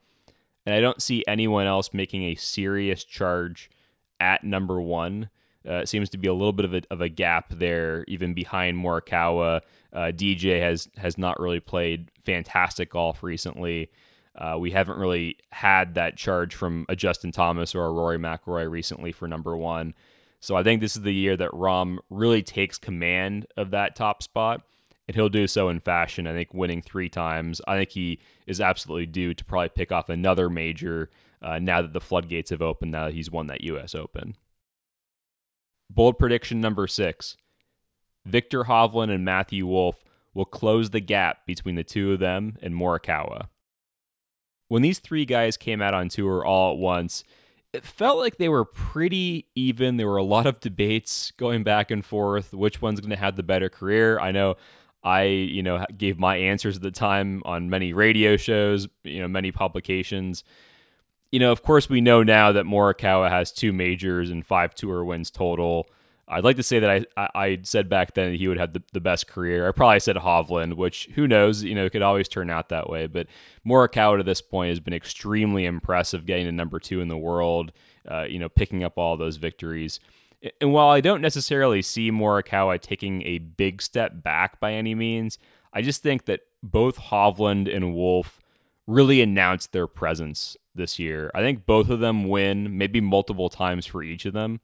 and 0.66 0.74
I 0.74 0.80
don't 0.80 1.00
see 1.02 1.24
anyone 1.26 1.66
else 1.66 1.94
making 1.94 2.24
a 2.24 2.34
serious 2.34 3.04
charge 3.04 3.70
at 4.18 4.44
number 4.44 4.80
one 4.80 5.30
uh, 5.68 5.84
seems 5.84 6.08
to 6.10 6.18
be 6.18 6.28
a 6.28 6.32
little 6.32 6.52
bit 6.52 6.64
of 6.64 6.74
a, 6.74 6.82
of 6.90 7.00
a 7.00 7.08
gap 7.08 7.50
there, 7.50 8.04
even 8.08 8.34
behind 8.34 8.78
Morikawa. 8.78 9.60
Uh, 9.92 10.12
DJ 10.12 10.60
has 10.60 10.88
has 10.96 11.18
not 11.18 11.38
really 11.40 11.60
played 11.60 12.10
fantastic 12.24 12.90
golf 12.90 13.22
recently. 13.22 13.90
Uh, 14.36 14.56
we 14.58 14.70
haven't 14.70 14.98
really 14.98 15.36
had 15.50 15.94
that 15.94 16.16
charge 16.16 16.54
from 16.54 16.86
a 16.88 16.96
Justin 16.96 17.32
Thomas 17.32 17.74
or 17.74 17.84
a 17.84 17.92
Rory 17.92 18.18
McIlroy 18.18 18.70
recently 18.70 19.12
for 19.12 19.26
number 19.26 19.56
one. 19.56 19.94
So 20.40 20.56
I 20.56 20.62
think 20.62 20.80
this 20.80 20.96
is 20.96 21.02
the 21.02 21.12
year 21.12 21.36
that 21.36 21.50
Rahm 21.50 21.98
really 22.08 22.42
takes 22.42 22.78
command 22.78 23.46
of 23.56 23.72
that 23.72 23.94
top 23.94 24.22
spot, 24.22 24.62
and 25.06 25.14
he'll 25.14 25.28
do 25.28 25.46
so 25.46 25.68
in 25.68 25.80
fashion. 25.80 26.26
I 26.26 26.32
think 26.32 26.54
winning 26.54 26.80
three 26.80 27.08
times. 27.08 27.60
I 27.66 27.76
think 27.76 27.90
he 27.90 28.20
is 28.46 28.60
absolutely 28.60 29.06
due 29.06 29.34
to 29.34 29.44
probably 29.44 29.68
pick 29.70 29.92
off 29.92 30.08
another 30.08 30.48
major 30.48 31.10
uh, 31.42 31.58
now 31.58 31.82
that 31.82 31.92
the 31.92 32.00
floodgates 32.00 32.50
have 32.50 32.62
opened. 32.62 32.92
Now 32.92 33.06
that 33.06 33.14
he's 33.14 33.30
won 33.30 33.48
that 33.48 33.62
U.S. 33.62 33.94
Open. 33.94 34.36
Bold 35.90 36.18
prediction 36.18 36.60
number 36.60 36.86
six 36.86 37.36
Viktor 38.24 38.64
Hovland 38.64 39.12
and 39.12 39.24
Matthew 39.24 39.66
Wolff 39.66 40.04
will 40.34 40.44
close 40.44 40.90
the 40.90 41.00
gap 41.00 41.44
between 41.46 41.74
the 41.74 41.84
two 41.84 42.12
of 42.12 42.20
them 42.20 42.56
and 42.62 42.74
Morikawa. 42.74 43.48
When 44.70 44.82
these 44.82 44.98
three 44.98 45.24
guys 45.24 45.56
came 45.56 45.82
out 45.82 45.92
on 45.92 46.08
tour 46.08 46.44
all 46.44 46.72
at 46.72 46.78
once, 46.78 47.24
it 47.72 47.84
felt 47.84 48.18
like 48.18 48.38
they 48.38 48.48
were 48.48 48.64
pretty 48.64 49.46
even. 49.54 49.96
There 49.96 50.08
were 50.08 50.16
a 50.16 50.22
lot 50.22 50.46
of 50.46 50.60
debates 50.60 51.32
going 51.32 51.62
back 51.62 51.90
and 51.90 52.04
forth. 52.04 52.54
Which 52.54 52.80
one's 52.80 53.00
going 53.00 53.10
to 53.10 53.16
have 53.16 53.36
the 53.36 53.42
better 53.42 53.68
career? 53.68 54.18
I 54.18 54.32
know 54.32 54.56
I, 55.04 55.24
you 55.24 55.62
know, 55.62 55.84
gave 55.96 56.18
my 56.18 56.36
answers 56.36 56.76
at 56.76 56.82
the 56.82 56.90
time 56.90 57.42
on 57.44 57.68
many 57.68 57.92
radio 57.92 58.36
shows, 58.36 58.88
you 59.04 59.20
know, 59.20 59.28
many 59.28 59.52
publications 59.52 60.44
you 61.30 61.38
know, 61.38 61.52
of 61.52 61.62
course, 61.62 61.88
we 61.88 62.00
know 62.00 62.22
now 62.22 62.52
that 62.52 62.64
Morikawa 62.64 63.30
has 63.30 63.52
two 63.52 63.72
majors 63.72 64.30
and 64.30 64.44
five 64.44 64.74
tour 64.74 65.04
wins 65.04 65.30
total. 65.30 65.86
I'd 66.30 66.44
like 66.44 66.56
to 66.56 66.62
say 66.62 66.78
that 66.78 67.06
I, 67.16 67.28
I, 67.34 67.58
said 67.62 67.88
back 67.88 68.14
then 68.14 68.34
he 68.34 68.46
would 68.46 68.58
have 68.58 68.72
the, 68.72 68.82
the 68.92 69.00
best 69.00 69.26
career. 69.26 69.68
I 69.68 69.72
probably 69.72 70.00
said 70.00 70.16
Hovland, 70.16 70.74
which 70.74 71.08
who 71.14 71.26
knows, 71.26 71.62
you 71.62 71.74
know, 71.74 71.84
it 71.84 71.90
could 71.90 72.02
always 72.02 72.28
turn 72.28 72.50
out 72.50 72.68
that 72.68 72.88
way. 72.88 73.06
But 73.06 73.26
Morikawa 73.66 74.18
to 74.18 74.22
this 74.22 74.40
point 74.40 74.70
has 74.70 74.80
been 74.80 74.94
extremely 74.94 75.64
impressive, 75.64 76.26
getting 76.26 76.46
to 76.46 76.52
number 76.52 76.78
two 76.78 77.00
in 77.00 77.08
the 77.08 77.18
world, 77.18 77.72
uh, 78.08 78.22
you 78.22 78.38
know, 78.38 78.48
picking 78.48 78.84
up 78.84 78.96
all 78.96 79.16
those 79.16 79.36
victories. 79.36 79.98
And 80.60 80.72
while 80.72 80.88
I 80.88 81.00
don't 81.00 81.20
necessarily 81.20 81.82
see 81.82 82.10
Morikawa 82.10 82.80
taking 82.80 83.22
a 83.22 83.38
big 83.38 83.82
step 83.82 84.22
back 84.22 84.60
by 84.60 84.72
any 84.72 84.94
means, 84.94 85.36
I 85.72 85.82
just 85.82 86.02
think 86.02 86.26
that 86.26 86.40
both 86.62 86.98
Hovland 86.98 87.74
and 87.74 87.94
Wolff 87.94 88.40
really 88.86 89.20
announced 89.20 89.72
their 89.72 89.86
presence 89.86 90.56
this 90.74 90.98
year. 90.98 91.30
I 91.34 91.40
think 91.40 91.66
both 91.66 91.90
of 91.90 92.00
them 92.00 92.28
win, 92.28 92.78
maybe 92.78 93.00
multiple 93.00 93.48
times 93.48 93.86
for 93.86 94.02
each 94.02 94.24
of 94.24 94.32
them. 94.32 94.60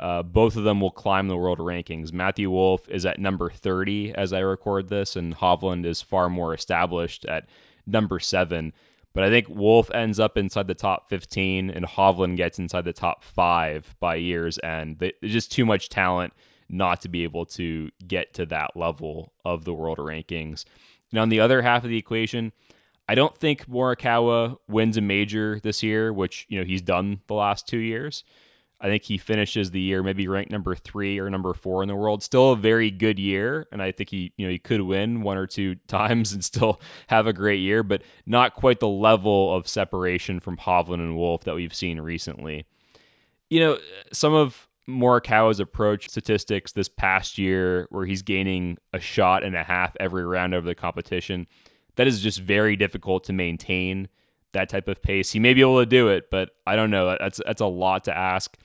Uh, 0.00 0.22
both 0.22 0.56
of 0.56 0.64
them 0.64 0.80
will 0.80 0.90
climb 0.90 1.28
the 1.28 1.36
world 1.36 1.58
rankings. 1.58 2.10
Matthew 2.10 2.50
Wolff 2.50 2.88
is 2.88 3.04
at 3.04 3.20
number 3.20 3.50
30 3.50 4.14
as 4.14 4.32
I 4.32 4.38
record 4.40 4.88
this, 4.88 5.14
and 5.14 5.36
Hovland 5.36 5.84
is 5.84 6.00
far 6.00 6.30
more 6.30 6.54
established 6.54 7.26
at 7.26 7.46
number 7.86 8.18
seven. 8.18 8.72
But 9.12 9.24
I 9.24 9.28
think 9.28 9.48
Wolff 9.50 9.90
ends 9.90 10.18
up 10.18 10.38
inside 10.38 10.68
the 10.68 10.74
top 10.74 11.10
15, 11.10 11.68
and 11.68 11.84
Hovland 11.84 12.36
gets 12.36 12.58
inside 12.58 12.86
the 12.86 12.94
top 12.94 13.22
five 13.22 13.94
by 14.00 14.14
year's 14.14 14.58
end. 14.62 15.00
There's 15.00 15.32
just 15.32 15.52
too 15.52 15.66
much 15.66 15.90
talent 15.90 16.32
not 16.70 17.02
to 17.02 17.08
be 17.08 17.24
able 17.24 17.44
to 17.44 17.90
get 18.06 18.32
to 18.34 18.46
that 18.46 18.76
level 18.76 19.34
of 19.44 19.64
the 19.64 19.74
world 19.74 19.98
rankings. 19.98 20.64
And 21.10 21.20
on 21.20 21.28
the 21.28 21.40
other 21.40 21.60
half 21.60 21.84
of 21.84 21.90
the 21.90 21.98
equation, 21.98 22.52
I 23.06 23.16
don't 23.16 23.36
think 23.36 23.66
Morikawa 23.66 24.56
wins 24.68 24.96
a 24.96 25.00
major 25.00 25.60
this 25.60 25.82
year, 25.82 26.12
which 26.12 26.46
you 26.48 26.58
know 26.58 26.64
he's 26.64 26.80
done 26.80 27.20
the 27.26 27.34
last 27.34 27.66
two 27.66 27.78
years. 27.78 28.24
I 28.80 28.86
think 28.86 29.02
he 29.02 29.18
finishes 29.18 29.70
the 29.70 29.80
year 29.80 30.02
maybe 30.02 30.26
ranked 30.26 30.50
number 30.50 30.74
three 30.74 31.18
or 31.18 31.28
number 31.28 31.52
four 31.52 31.82
in 31.82 31.88
the 31.88 31.94
world. 31.94 32.22
Still 32.22 32.52
a 32.52 32.56
very 32.56 32.90
good 32.90 33.18
year, 33.18 33.66
and 33.70 33.82
I 33.82 33.92
think 33.92 34.10
he 34.10 34.32
you 34.36 34.46
know 34.46 34.50
he 34.50 34.58
could 34.58 34.80
win 34.82 35.22
one 35.22 35.36
or 35.36 35.46
two 35.46 35.74
times 35.86 36.32
and 36.32 36.44
still 36.44 36.80
have 37.08 37.26
a 37.26 37.32
great 37.32 37.60
year, 37.60 37.82
but 37.82 38.02
not 38.26 38.54
quite 38.54 38.80
the 38.80 38.88
level 38.88 39.54
of 39.54 39.68
separation 39.68 40.40
from 40.40 40.56
Hovland 40.56 40.94
and 40.94 41.16
Wolff 41.16 41.44
that 41.44 41.54
we've 41.54 41.74
seen 41.74 42.00
recently. 42.00 42.64
You 43.50 43.60
know, 43.60 43.78
some 44.12 44.32
of 44.32 44.68
Morikawa's 44.88 45.60
approach 45.60 46.08
statistics 46.08 46.72
this 46.72 46.88
past 46.88 47.38
year, 47.38 47.86
where 47.90 48.06
he's 48.06 48.22
gaining 48.22 48.78
a 48.92 49.00
shot 49.00 49.44
and 49.44 49.56
a 49.56 49.62
half 49.62 49.96
every 50.00 50.24
round 50.24 50.54
over 50.54 50.66
the 50.66 50.74
competition, 50.74 51.46
that 51.96 52.06
is 52.06 52.20
just 52.20 52.40
very 52.40 52.76
difficult 52.76 53.24
to 53.24 53.32
maintain 53.32 54.08
that 54.52 54.68
type 54.68 54.88
of 54.88 55.02
pace. 55.02 55.30
He 55.30 55.38
may 55.38 55.54
be 55.54 55.60
able 55.60 55.80
to 55.80 55.86
do 55.86 56.08
it, 56.08 56.30
but 56.30 56.50
I 56.66 56.76
don't 56.76 56.90
know. 56.90 57.16
That's 57.18 57.40
that's 57.44 57.60
a 57.60 57.66
lot 57.66 58.04
to 58.04 58.16
ask. 58.16 58.56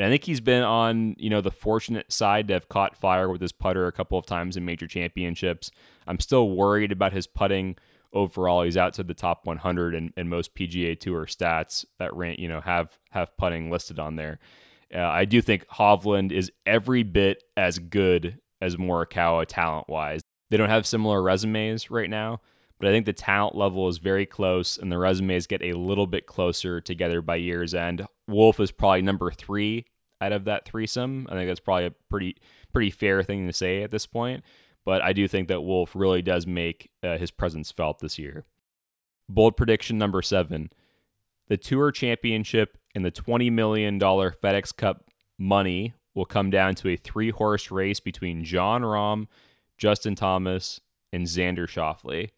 And 0.00 0.06
I 0.06 0.10
think 0.10 0.24
he's 0.24 0.40
been 0.40 0.62
on, 0.62 1.14
you 1.18 1.28
know, 1.28 1.42
the 1.42 1.50
fortunate 1.50 2.10
side 2.10 2.48
to 2.48 2.54
have 2.54 2.70
caught 2.70 2.96
fire 2.96 3.28
with 3.28 3.42
his 3.42 3.52
putter 3.52 3.86
a 3.86 3.92
couple 3.92 4.18
of 4.18 4.24
times 4.24 4.56
in 4.56 4.64
major 4.64 4.86
championships. 4.86 5.70
I'm 6.06 6.18
still 6.18 6.48
worried 6.52 6.90
about 6.90 7.12
his 7.12 7.26
putting 7.26 7.76
overall. 8.14 8.62
He's 8.62 8.78
outside 8.78 9.08
the 9.08 9.14
top 9.14 9.44
100 9.44 9.94
in, 9.94 10.10
in 10.16 10.30
most 10.30 10.54
PGA 10.54 10.98
Tour 10.98 11.26
stats 11.26 11.84
that 11.98 12.16
rank, 12.16 12.38
you 12.38 12.48
know, 12.48 12.62
have 12.62 12.96
have 13.10 13.36
putting 13.36 13.70
listed 13.70 13.98
on 13.98 14.16
there. 14.16 14.38
Uh, 14.94 15.00
I 15.00 15.26
do 15.26 15.42
think 15.42 15.66
Hovland 15.66 16.32
is 16.32 16.50
every 16.64 17.02
bit 17.02 17.42
as 17.58 17.78
good 17.78 18.38
as 18.62 18.76
Morikawa 18.76 19.44
talent 19.46 19.90
wise. 19.90 20.22
They 20.48 20.56
don't 20.56 20.70
have 20.70 20.86
similar 20.86 21.20
resumes 21.20 21.90
right 21.90 22.08
now, 22.08 22.40
but 22.80 22.88
I 22.88 22.92
think 22.92 23.04
the 23.04 23.12
talent 23.12 23.54
level 23.54 23.88
is 23.88 23.98
very 23.98 24.24
close 24.24 24.78
and 24.78 24.90
the 24.90 24.98
resumes 24.98 25.46
get 25.46 25.62
a 25.62 25.74
little 25.74 26.06
bit 26.06 26.26
closer 26.26 26.80
together 26.80 27.20
by 27.20 27.36
year's 27.36 27.74
end. 27.74 28.06
Wolff 28.26 28.58
is 28.58 28.72
probably 28.72 29.02
number 29.02 29.30
three 29.30 29.84
out 30.22 30.32
of 30.32 30.46
that 30.46 30.64
threesome. 30.64 31.26
I 31.28 31.34
think 31.34 31.48
that's 31.48 31.60
probably 31.60 31.86
a 31.86 31.94
pretty 32.08 32.36
pretty 32.72 32.90
fair 32.90 33.22
thing 33.22 33.46
to 33.46 33.52
say 33.52 33.82
at 33.82 33.90
this 33.90 34.06
point. 34.06 34.42
But 34.86 35.02
I 35.02 35.12
do 35.12 35.28
think 35.28 35.48
that 35.48 35.60
Wolff 35.60 35.94
really 35.94 36.22
does 36.22 36.46
make 36.46 36.90
uh, 37.02 37.18
his 37.18 37.30
presence 37.30 37.70
felt 37.70 37.98
this 37.98 38.18
year. 38.18 38.46
Bold 39.28 39.58
prediction 39.58 39.98
number 39.98 40.22
seven: 40.22 40.70
the 41.48 41.58
Tour 41.58 41.92
Championship 41.92 42.78
and 42.94 43.04
the 43.04 43.12
$20 43.12 43.52
million 43.52 44.00
FedEx 44.00 44.74
Cup 44.74 45.04
money 45.38 45.92
will 46.14 46.24
come 46.24 46.48
down 46.48 46.74
to 46.76 46.88
a 46.88 46.96
three 46.96 47.30
horse 47.30 47.70
race 47.70 48.00
between 48.00 48.42
Jon 48.42 48.82
Rahm, 48.82 49.26
Justin 49.76 50.14
Thomas, 50.14 50.80
and 51.12 51.26
Xander 51.26 51.68
Schauffele. 51.68 52.30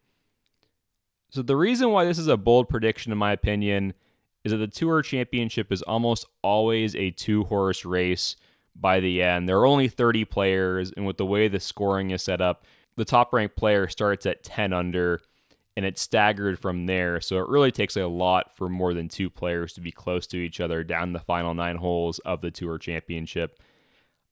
So 1.33 1.41
the 1.41 1.55
reason 1.55 1.89
why 1.89 2.05
this 2.05 2.19
is 2.19 2.27
a 2.27 2.37
bold 2.37 2.69
prediction, 2.69 3.11
in 3.11 3.17
my 3.17 3.31
opinion, 3.31 3.95
is 4.43 4.51
that 4.51 4.59
the 4.59 4.67
Tour 4.67 5.01
Championship 5.01 5.71
is 5.71 5.81
almost 5.81 6.27
always 6.43 6.95
a 6.95 7.09
two 7.09 7.45
horse 7.45 7.85
race 7.85 8.35
by 8.75 8.99
the 8.99 9.23
end. 9.23 9.49
There 9.49 9.57
are 9.57 9.65
only 9.65 9.87
30 9.87 10.25
players, 10.25 10.91
and 10.95 11.07
with 11.07 11.17
the 11.17 11.25
way 11.25 11.47
the 11.47 11.59
scoring 11.59 12.11
is 12.11 12.21
set 12.21 12.39
up, 12.39 12.65
the 12.97 13.05
top 13.05 13.33
ranked 13.33 13.55
player 13.55 13.87
starts 13.87 14.27
at 14.27 14.43
10 14.43 14.73
under 14.73 15.21
and 15.75 15.87
it's 15.87 16.03
staggered 16.03 16.59
from 16.59 16.85
there. 16.85 17.19
So 17.19 17.39
it 17.39 17.49
really 17.49 17.71
takes 17.71 17.97
a 17.97 18.05
lot 18.05 18.55
for 18.55 18.69
more 18.69 18.93
than 18.93 19.09
two 19.09 19.31
players 19.31 19.73
to 19.73 19.81
be 19.81 19.91
close 19.91 20.27
to 20.27 20.37
each 20.37 20.59
other 20.59 20.83
down 20.83 21.13
the 21.13 21.19
final 21.19 21.55
nine 21.55 21.77
holes 21.77 22.19
of 22.19 22.41
the 22.41 22.51
Tour 22.51 22.77
Championship. 22.77 23.59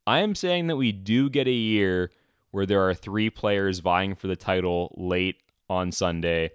I 0.05 0.20
am 0.20 0.36
saying 0.36 0.67
that 0.67 0.75
we 0.75 0.91
do 0.91 1.31
get 1.31 1.48
a 1.48 1.51
year 1.51 2.12
where 2.51 2.67
there 2.67 2.88
are 2.88 2.93
three 2.93 3.31
players 3.31 3.79
vying 3.79 4.13
for 4.13 4.27
the 4.27 4.36
title 4.36 4.93
late 4.96 5.38
on 5.67 5.91
Sunday 5.91 6.51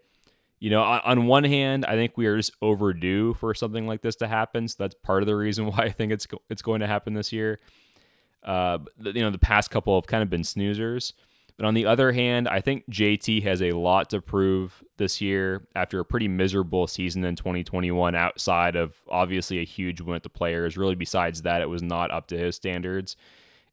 you 0.59 0.71
know, 0.71 0.83
on 0.83 1.27
one 1.27 1.45
hand, 1.45 1.85
I 1.85 1.97
think 1.97 2.17
we 2.17 2.27
are 2.27 2.37
just 2.37 2.53
overdue 2.63 3.35
for 3.35 3.55
something 3.55 3.87
like 3.87 4.01
this 4.01 4.17
to 4.17 4.29
happen. 4.29 4.69
So 4.69 4.77
that's 4.79 4.95
part 4.95 5.23
of 5.23 5.27
the 5.27 5.37
reason 5.37 5.67
why 5.71 5.79
I 5.79 5.91
think 5.91 6.13
it's 6.13 6.27
it's 6.49 6.63
going 6.63 6.81
to 6.81 6.87
happen 6.87 7.15
this 7.15 7.33
year. 7.33 7.61
Uh, 8.43 8.79
you 8.99 9.23
know, 9.23 9.31
the 9.31 9.39
past 9.39 9.71
couple 9.71 9.97
have 10.01 10.07
kind 10.07 10.23
of 10.23 10.31
been 10.31 10.43
snoozers. 10.43 11.13
But 11.57 11.65
on 11.65 11.75
the 11.75 11.87
other 11.87 12.13
hand, 12.13 12.49
I 12.49 12.61
think 12.61 12.85
JT 12.91 13.43
has 13.45 13.63
a 13.63 13.73
lot 13.73 14.11
to 14.11 14.21
prove 14.21 14.85
this 14.99 15.23
year 15.23 15.67
after 15.75 15.99
a 16.01 16.05
pretty 16.05 16.29
miserable 16.29 16.87
season 16.87 17.25
in 17.25 17.35
2021 17.35 18.15
outside 18.15 18.77
of 18.77 18.95
obviously 19.09 19.61
a 19.61 19.65
huge 19.65 20.03
win 20.03 20.17
at 20.17 20.23
the 20.23 20.29
players. 20.29 20.77
Really, 20.77 20.95
besides 20.95 21.43
that, 21.43 21.63
it 21.63 21.69
was 21.69 21.83
not 21.83 22.11
up 22.11 22.27
to 22.29 22.39
his 22.39 22.57
standards. 22.57 23.17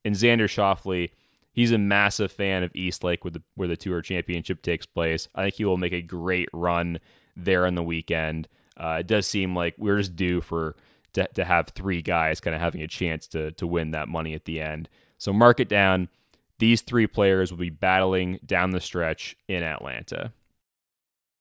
And 0.06 0.16
Xander 0.16 0.46
Schauffele, 0.46 1.12
He's 1.54 1.72
a 1.72 1.78
massive 1.78 2.32
fan 2.32 2.64
of 2.64 2.76
East 2.76 3.04
Lake, 3.04 3.24
where 3.24 3.32
the 3.32 3.44
where 3.56 3.68
the 3.68 3.78
Tour 3.78 4.02
Championship 4.02 4.64
takes 4.64 4.88
place. 4.88 5.28
I 5.36 5.44
think 5.44 5.56
he 5.56 5.66
will 5.66 5.78
make 5.78 5.94
a 5.94 6.02
great 6.02 6.50
run 6.52 7.00
there 7.38 7.68
on 7.68 7.76
the 7.76 7.84
weekend. 7.84 8.48
Uh, 8.76 8.98
it 9.02 9.08
does 9.08 9.28
seem 9.28 9.56
like 9.56 9.76
we're 9.78 10.00
just 10.00 10.16
due 10.16 10.42
for 10.42 10.76
to, 11.14 11.28
to 11.36 11.46
have 11.46 11.70
three 11.70 12.02
guys 12.02 12.40
kind 12.40 12.56
of 12.56 12.62
having 12.62 12.82
a 12.82 12.88
chance 12.88 13.28
to 13.28 13.52
to 13.52 13.68
win 13.68 13.92
that 13.92 14.10
money 14.10 14.34
at 14.34 14.46
the 14.46 14.60
end. 14.60 14.90
So 15.20 15.32
mark 15.32 15.60
it 15.60 15.70
down. 15.70 16.10
These 16.58 16.82
three 16.82 17.06
players 17.06 17.52
will 17.52 17.60
be 17.60 17.70
battling 17.70 18.40
down 18.46 18.72
the 18.72 18.82
stretch 18.82 19.36
in 19.48 19.62
Atlanta. 19.62 20.34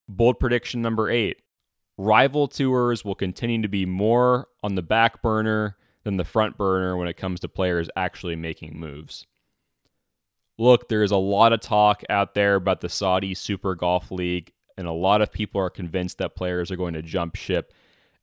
Bold 0.09 0.39
prediction 0.39 0.83
number 0.83 1.11
eight 1.11 1.39
rival 1.97 2.49
tours 2.49 3.03
will 3.03 3.15
continue 3.15 3.63
to 3.63 3.69
be 3.69 3.87
more 3.87 4.49
on 4.63 4.75
the 4.75 4.83
back 4.83 5.23
burner 5.23 5.77
than 6.05 6.19
the 6.19 6.25
front 6.25 6.59
burner 6.59 6.97
when 6.99 7.09
it 7.09 7.17
comes 7.17 7.41
to 7.41 7.49
players 7.49 7.89
actually 7.97 8.37
making 8.37 8.79
moves 8.79 9.27
look, 10.59 10.89
there's 10.89 11.11
a 11.11 11.17
lot 11.17 11.53
of 11.53 11.61
talk 11.61 12.03
out 12.11 12.35
there 12.35 12.55
about 12.55 12.81
the 12.81 12.89
Saudi 12.89 13.35
Super 13.35 13.75
Golf 13.75 14.11
League, 14.11 14.53
and 14.77 14.87
a 14.87 14.93
lot 14.93 15.23
of 15.23 15.33
people 15.33 15.61
are 15.61 15.71
convinced 15.71 16.19
that 16.19 16.37
players 16.37 16.71
are 16.71 16.77
going 16.77 16.95
to 16.95 17.03
jump 17.03 17.37
ship 17.37 17.73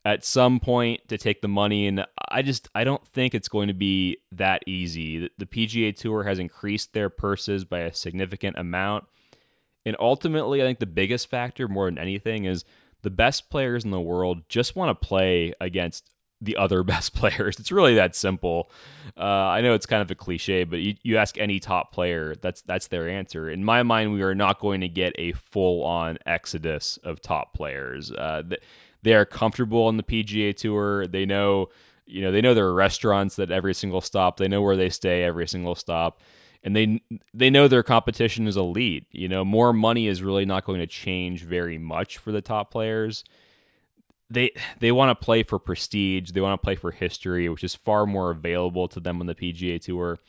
at 0.05 0.23
some 0.23 0.59
point 0.59 1.07
to 1.07 1.17
take 1.17 1.41
the 1.41 1.47
money. 1.47 1.87
And 1.87 2.05
I 2.29 2.41
just 2.41 2.69
I 2.73 2.83
don't 2.83 3.05
think 3.07 3.33
it's 3.35 3.49
going 3.49 3.67
to 3.67 3.73
be 3.73 4.17
that 4.31 4.63
easy. 4.65 5.29
The 5.37 5.45
PGA 5.45 5.95
Tour 5.95 6.23
has 6.23 6.39
increased 6.39 6.93
their 6.93 7.09
purses 7.09 7.65
by 7.65 7.79
a 7.79 7.93
significant 7.93 8.57
amount. 8.57 9.05
And 9.85 9.95
ultimately, 9.99 10.61
I 10.61 10.65
think 10.65 10.79
the 10.79 10.85
biggest 10.85 11.29
factor, 11.29 11.67
more 11.67 11.85
than 11.85 11.97
anything, 11.97 12.45
is 12.45 12.65
the 13.01 13.09
best 13.09 13.49
players 13.49 13.85
in 13.85 13.91
the 13.91 13.99
world 13.99 14.43
just 14.49 14.75
want 14.75 14.89
to 14.89 15.07
play 15.07 15.53
against 15.61 16.11
the 16.41 16.57
other 16.57 16.83
best 16.93 17.13
players. 17.13 17.59
It's 17.59 17.71
really 17.71 17.95
that 17.95 18.15
simple. 18.15 18.69
Uh, 19.17 19.23
I 19.23 19.61
know 19.61 19.73
it's 19.73 19.85
kind 19.85 20.01
of 20.01 20.11
a 20.11 20.15
cliche, 20.15 20.63
but 20.63 20.79
you, 20.79 20.95
you 21.03 21.17
ask 21.17 21.37
any 21.37 21.59
top 21.59 21.91
player, 21.91 22.35
that's 22.35 22.61
that's 22.61 22.87
their 22.87 23.09
answer. 23.09 23.49
In 23.49 23.63
my 23.63 23.83
mind, 23.83 24.13
we 24.13 24.21
are 24.21 24.35
not 24.35 24.59
going 24.59 24.81
to 24.81 24.87
get 24.87 25.13
a 25.17 25.33
full 25.33 25.83
on 25.83 26.17
exodus 26.25 26.97
of 27.03 27.21
top 27.21 27.53
players. 27.53 28.11
Uh, 28.11 28.43
they 29.01 29.13
are 29.13 29.25
comfortable 29.25 29.83
on 29.83 29.97
the 29.97 30.03
PGA 30.03 30.55
Tour. 30.55 31.07
They 31.07 31.25
know, 31.25 31.69
you 32.05 32.21
know, 32.21 32.31
they 32.31 32.41
know 32.41 32.53
their 32.53 32.73
restaurants 32.73 33.37
at 33.39 33.51
every 33.51 33.73
single 33.73 34.01
stop. 34.01 34.37
They 34.37 34.47
know 34.47 34.61
where 34.61 34.75
they 34.75 34.89
stay 34.89 35.23
every 35.23 35.47
single 35.47 35.75
stop. 35.75 36.21
And 36.61 36.75
they 36.75 37.01
they 37.33 37.49
know 37.49 37.69
their 37.69 37.83
competition 37.83 38.45
is 38.45 38.57
elite. 38.57 39.05
You 39.11 39.29
know, 39.29 39.45
more 39.45 39.71
money 39.71 40.07
is 40.07 40.21
really 40.21 40.45
not 40.45 40.65
going 40.65 40.79
to 40.79 40.87
change 40.87 41.43
very 41.43 41.77
much 41.77 42.17
for 42.17 42.33
the 42.33 42.41
top 42.41 42.69
players 42.69 43.23
they 44.29 44.51
they 44.79 44.91
want 44.91 45.09
to 45.09 45.25
play 45.25 45.43
for 45.43 45.59
prestige. 45.59 46.31
They 46.31 46.41
want 46.41 46.59
to 46.59 46.63
play 46.63 46.75
for 46.75 46.91
history, 46.91 47.49
which 47.49 47.63
is 47.63 47.75
far 47.75 48.05
more 48.05 48.31
available 48.31 48.87
to 48.89 48.99
them 48.99 49.19
on 49.19 49.27
the 49.27 49.35
PGA 49.35 49.81
Tour. 49.81 50.19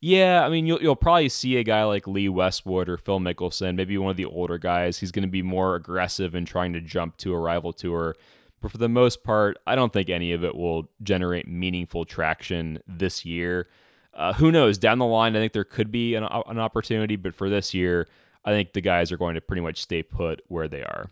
Yeah, 0.00 0.44
I 0.44 0.48
mean 0.48 0.66
you'll 0.66 0.80
you'll 0.80 0.96
probably 0.96 1.28
see 1.28 1.56
a 1.56 1.64
guy 1.64 1.84
like 1.84 2.06
Lee 2.06 2.28
Westwood 2.28 2.88
or 2.88 2.96
Phil 2.96 3.20
Mickelson, 3.20 3.76
maybe 3.76 3.98
one 3.98 4.10
of 4.10 4.16
the 4.16 4.24
older 4.24 4.58
guys. 4.58 4.98
He's 4.98 5.12
going 5.12 5.24
to 5.24 5.28
be 5.28 5.42
more 5.42 5.74
aggressive 5.74 6.34
in 6.34 6.44
trying 6.44 6.72
to 6.72 6.80
jump 6.80 7.16
to 7.18 7.34
a 7.34 7.38
rival 7.38 7.72
tour. 7.72 8.14
But 8.60 8.72
for 8.72 8.78
the 8.78 8.88
most 8.88 9.24
part, 9.24 9.58
I 9.66 9.74
don't 9.74 9.92
think 9.92 10.10
any 10.10 10.32
of 10.32 10.44
it 10.44 10.54
will 10.54 10.90
generate 11.02 11.48
meaningful 11.48 12.04
traction 12.04 12.78
this 12.86 13.24
year. 13.24 13.68
Uh, 14.12 14.34
who 14.34 14.52
knows? 14.52 14.76
Down 14.76 14.98
the 14.98 15.06
line, 15.06 15.34
I 15.34 15.38
think 15.38 15.52
there 15.52 15.64
could 15.64 15.90
be 15.90 16.14
an, 16.14 16.24
an 16.24 16.58
opportunity, 16.58 17.16
but 17.16 17.34
for 17.34 17.48
this 17.48 17.72
year, 17.72 18.06
I 18.44 18.50
think 18.50 18.72
the 18.72 18.80
guys 18.80 19.12
are 19.12 19.16
going 19.16 19.34
to 19.34 19.40
pretty 19.40 19.62
much 19.62 19.80
stay 19.80 20.02
put 20.02 20.42
where 20.48 20.68
they 20.68 20.82
are. 20.82 21.10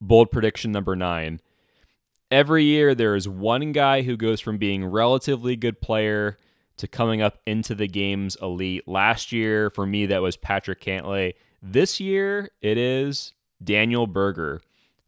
Bold 0.00 0.30
prediction 0.30 0.72
number 0.72 0.94
nine. 0.96 1.40
Every 2.30 2.64
year, 2.64 2.94
there 2.94 3.14
is 3.14 3.28
one 3.28 3.72
guy 3.72 4.02
who 4.02 4.16
goes 4.16 4.40
from 4.40 4.58
being 4.58 4.84
relatively 4.84 5.56
good 5.56 5.80
player 5.80 6.36
to 6.76 6.88
coming 6.88 7.22
up 7.22 7.38
into 7.46 7.74
the 7.74 7.86
game's 7.86 8.36
elite. 8.42 8.86
Last 8.86 9.32
year, 9.32 9.70
for 9.70 9.86
me, 9.86 10.06
that 10.06 10.22
was 10.22 10.36
Patrick 10.36 10.80
Cantlay. 10.80 11.34
This 11.62 12.00
year, 12.00 12.50
it 12.60 12.76
is 12.76 13.32
Daniel 13.62 14.06
Berger. 14.06 14.60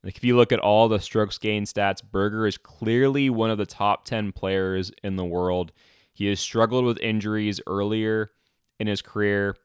Like 0.02 0.16
if 0.16 0.24
you 0.24 0.36
look 0.36 0.52
at 0.52 0.60
all 0.60 0.88
the 0.88 1.00
strokes 1.00 1.38
gain 1.38 1.64
stats, 1.64 2.02
Berger 2.02 2.46
is 2.46 2.56
clearly 2.56 3.28
one 3.30 3.50
of 3.50 3.58
the 3.58 3.66
top 3.66 4.04
10 4.04 4.32
players 4.32 4.90
in 5.02 5.16
the 5.16 5.24
world. 5.24 5.72
He 6.12 6.26
has 6.26 6.40
struggled 6.40 6.84
with 6.84 6.98
injuries 6.98 7.60
earlier 7.66 8.30
in 8.78 8.86
his 8.86 9.02
career, 9.02 9.56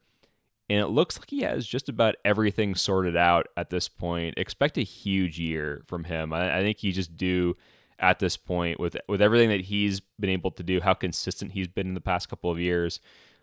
and 0.74 0.82
it 0.82 0.88
looks 0.88 1.20
like 1.20 1.30
he 1.30 1.42
has 1.42 1.64
just 1.64 1.88
about 1.88 2.16
everything 2.24 2.74
sorted 2.74 3.16
out 3.16 3.46
at 3.56 3.70
this 3.70 3.88
point. 3.88 4.34
Expect 4.36 4.76
a 4.76 4.82
huge 4.82 5.38
year 5.38 5.84
from 5.86 6.02
him. 6.02 6.32
I, 6.32 6.58
I 6.58 6.62
think 6.62 6.78
he 6.78 6.90
just 6.90 7.16
due 7.16 7.56
at 8.00 8.18
this 8.18 8.36
point 8.36 8.80
with 8.80 8.96
with 9.08 9.22
everything 9.22 9.50
that 9.50 9.60
he's 9.60 10.00
been 10.00 10.30
able 10.30 10.50
to 10.50 10.64
do, 10.64 10.80
how 10.80 10.92
consistent 10.92 11.52
he's 11.52 11.68
been 11.68 11.86
in 11.86 11.94
the 11.94 12.00
past 12.00 12.28
couple 12.28 12.50
of 12.50 12.58
years. 12.58 12.98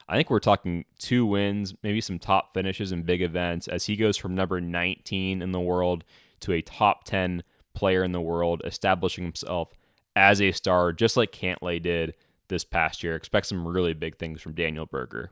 I 0.10 0.18
think 0.18 0.30
we're 0.30 0.40
talking 0.40 0.84
two 1.00 1.26
wins, 1.26 1.74
maybe 1.84 2.02
some 2.02 2.20
top 2.20 2.54
finishes 2.54 2.92
in 2.92 3.04
big 3.04 3.22
events 3.22 3.70
as 3.70 3.86
he 3.86 3.96
goes 3.96 4.18
from 4.18 4.36
number 4.36 4.60
19 4.60 5.42
in 5.42 5.52
the 5.54 5.60
world 5.62 6.04
to 6.42 6.52
a 6.52 6.62
top 6.62 7.06
10 7.06 7.44
player 7.74 8.04
in 8.04 8.12
the 8.12 8.20
world, 8.20 8.62
establishing 8.66 9.24
himself 9.24 9.72
as 10.18 10.42
a 10.42 10.52
star, 10.52 10.92
just 10.92 11.16
like 11.16 11.32
Cantlay 11.32 11.82
did 11.82 12.14
this 12.50 12.66
past 12.66 13.04
year. 13.04 13.16
Expect 13.16 13.46
some 13.46 13.66
really 13.66 13.94
big 13.94 14.18
things 14.18 14.42
from 14.42 14.54
Daniel 14.54 14.86
Berger. 14.86 15.30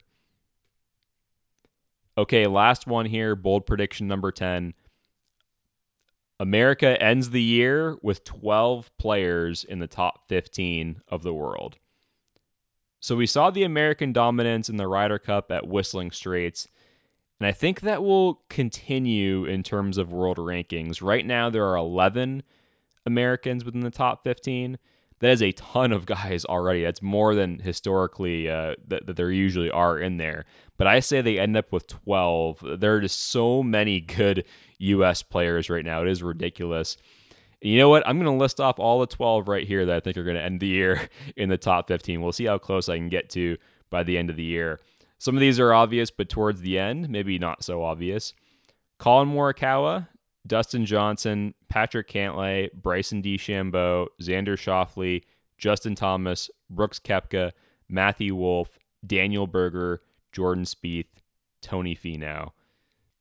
Okay, 2.20 2.48
last 2.48 2.86
one 2.86 3.06
here, 3.06 3.34
bold 3.34 3.66
prediction 3.66 4.06
number 4.06 4.30
10. 4.30 4.74
America 6.38 7.02
ends 7.02 7.30
the 7.30 7.42
year 7.42 7.96
with 8.02 8.26
12 8.26 8.92
players 8.98 9.64
in 9.64 9.80
the 9.80 9.88
top 9.88 10.28
15 10.28 11.02
of 11.08 11.24
the 11.24 11.34
world. 11.34 11.78
So 13.00 13.16
we 13.16 13.26
saw 13.26 13.52
the 13.52 13.64
American 13.64 14.12
dominance 14.12 14.68
in 14.68 14.76
the 14.76 14.86
Ryder 14.86 15.18
Cup 15.18 15.50
at 15.50 15.70
Whistling 15.70 16.12
Straits, 16.12 16.68
and 17.40 17.48
I 17.48 17.54
think 17.54 17.80
that 17.82 18.04
will 18.04 18.42
continue 18.50 19.46
in 19.46 19.64
terms 19.64 19.98
of 19.98 20.12
world 20.12 20.40
rankings. 20.40 21.02
Right 21.02 21.26
now, 21.26 21.50
there 21.50 21.68
are 21.68 21.78
11 21.78 22.44
Americans 23.06 23.64
within 23.64 23.80
the 23.80 23.90
top 23.90 24.26
15. 24.26 24.78
That 25.20 25.32
is 25.32 25.42
a 25.42 25.52
ton 25.52 25.92
of 25.92 26.06
guys 26.06 26.46
already. 26.46 26.84
That's 26.84 27.02
more 27.02 27.36
than 27.36 27.60
historically 27.60 28.50
uh, 28.50 28.76
that, 28.88 29.06
that 29.06 29.18
there 29.18 29.32
usually 29.32 29.70
are 29.70 30.00
in 30.00 30.18
there. 30.18 30.46
But 30.78 30.88
I 30.88 31.02
say 31.02 31.22
they 31.22 31.40
end 31.40 31.58
up 31.58 31.72
with 31.72 31.88
12. 31.88 32.80
There 32.80 32.96
are 32.96 33.02
just 33.02 33.20
so 33.20 33.62
many 33.62 34.00
good 34.00 34.46
U.S. 34.78 35.22
players 35.22 35.70
right 35.70 35.84
now. 35.84 36.02
It 36.02 36.08
is 36.08 36.24
ridiculous. 36.24 36.96
And 37.62 37.72
you 37.72 37.78
know 37.78 37.90
what? 37.90 38.08
I'm 38.08 38.18
going 38.18 38.32
to 38.32 38.42
list 38.42 38.62
off 38.62 38.80
all 38.80 39.00
the 39.02 39.08
12 39.08 39.48
right 39.50 39.68
here 39.68 39.86
that 39.86 39.96
I 39.96 40.00
think 40.00 40.16
are 40.16 40.24
going 40.24 40.38
to 40.38 40.44
end 40.44 40.62
the 40.62 40.68
year 40.68 41.10
in 41.36 41.50
the 41.50 41.58
top 41.58 41.88
15. 41.88 42.22
We'll 42.22 42.32
see 42.32 42.46
how 42.46 42.58
close 42.58 42.88
I 42.88 42.98
can 42.98 43.10
get 43.10 43.30
to 43.32 43.58
by 43.90 44.04
the 44.04 44.18
end 44.18 44.30
of 44.30 44.38
the 44.38 44.44
year. 44.44 44.80
Some 45.18 45.36
of 45.36 45.42
these 45.42 45.60
are 45.60 45.74
obvious, 45.74 46.12
but 46.12 46.30
towards 46.30 46.62
the 46.62 46.80
end, 46.80 47.10
maybe 47.10 47.38
not 47.38 47.64
so 47.64 47.84
obvious. 47.84 48.34
Collin 49.00 49.30
Morikawa, 49.30 50.08
Dustin 50.48 50.86
Johnson, 50.86 51.54
Patrick 51.68 52.08
Cantlay, 52.08 52.72
Bryson 52.74 53.22
DeChambeau, 53.22 54.08
Xander 54.22 54.58
Schauffele, 54.58 55.24
Justin 55.58 55.96
Thomas, 55.96 56.50
Brooks 56.70 57.00
Koepka, 57.00 57.52
Matthew 57.90 58.36
Wolff, 58.36 58.80
Daniel 59.06 59.48
Berger, 59.48 60.02
Jordan 60.32 60.64
Spieth, 60.64 61.08
Tony 61.62 61.96
Finau. 61.96 62.52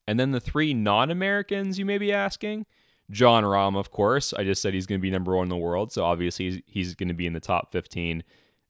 And 0.07 0.19
then 0.19 0.31
the 0.31 0.41
three 0.41 0.73
non-Americans 0.73 1.79
you 1.79 1.85
may 1.85 1.99
be 1.99 2.13
asking, 2.13 2.67
Jon 3.11 3.45
Rahm, 3.45 3.77
of 3.77 3.91
course. 3.91 4.33
I 4.33 4.45
just 4.45 4.63
said 4.63 4.75
he's 4.75 4.87
going 4.87 5.01
to 5.01 5.03
be 5.03 5.11
number 5.11 5.35
one 5.35 5.45
in 5.45 5.51
the 5.51 5.57
world, 5.57 5.93
so 5.93 6.05
obviously 6.05 6.51
he's, 6.51 6.63
he's 6.67 6.95
going 6.95 7.09
to 7.09 7.15
be 7.15 7.27
in 7.27 7.33
the 7.33 7.41
top 7.41 7.73
15. 7.73 8.23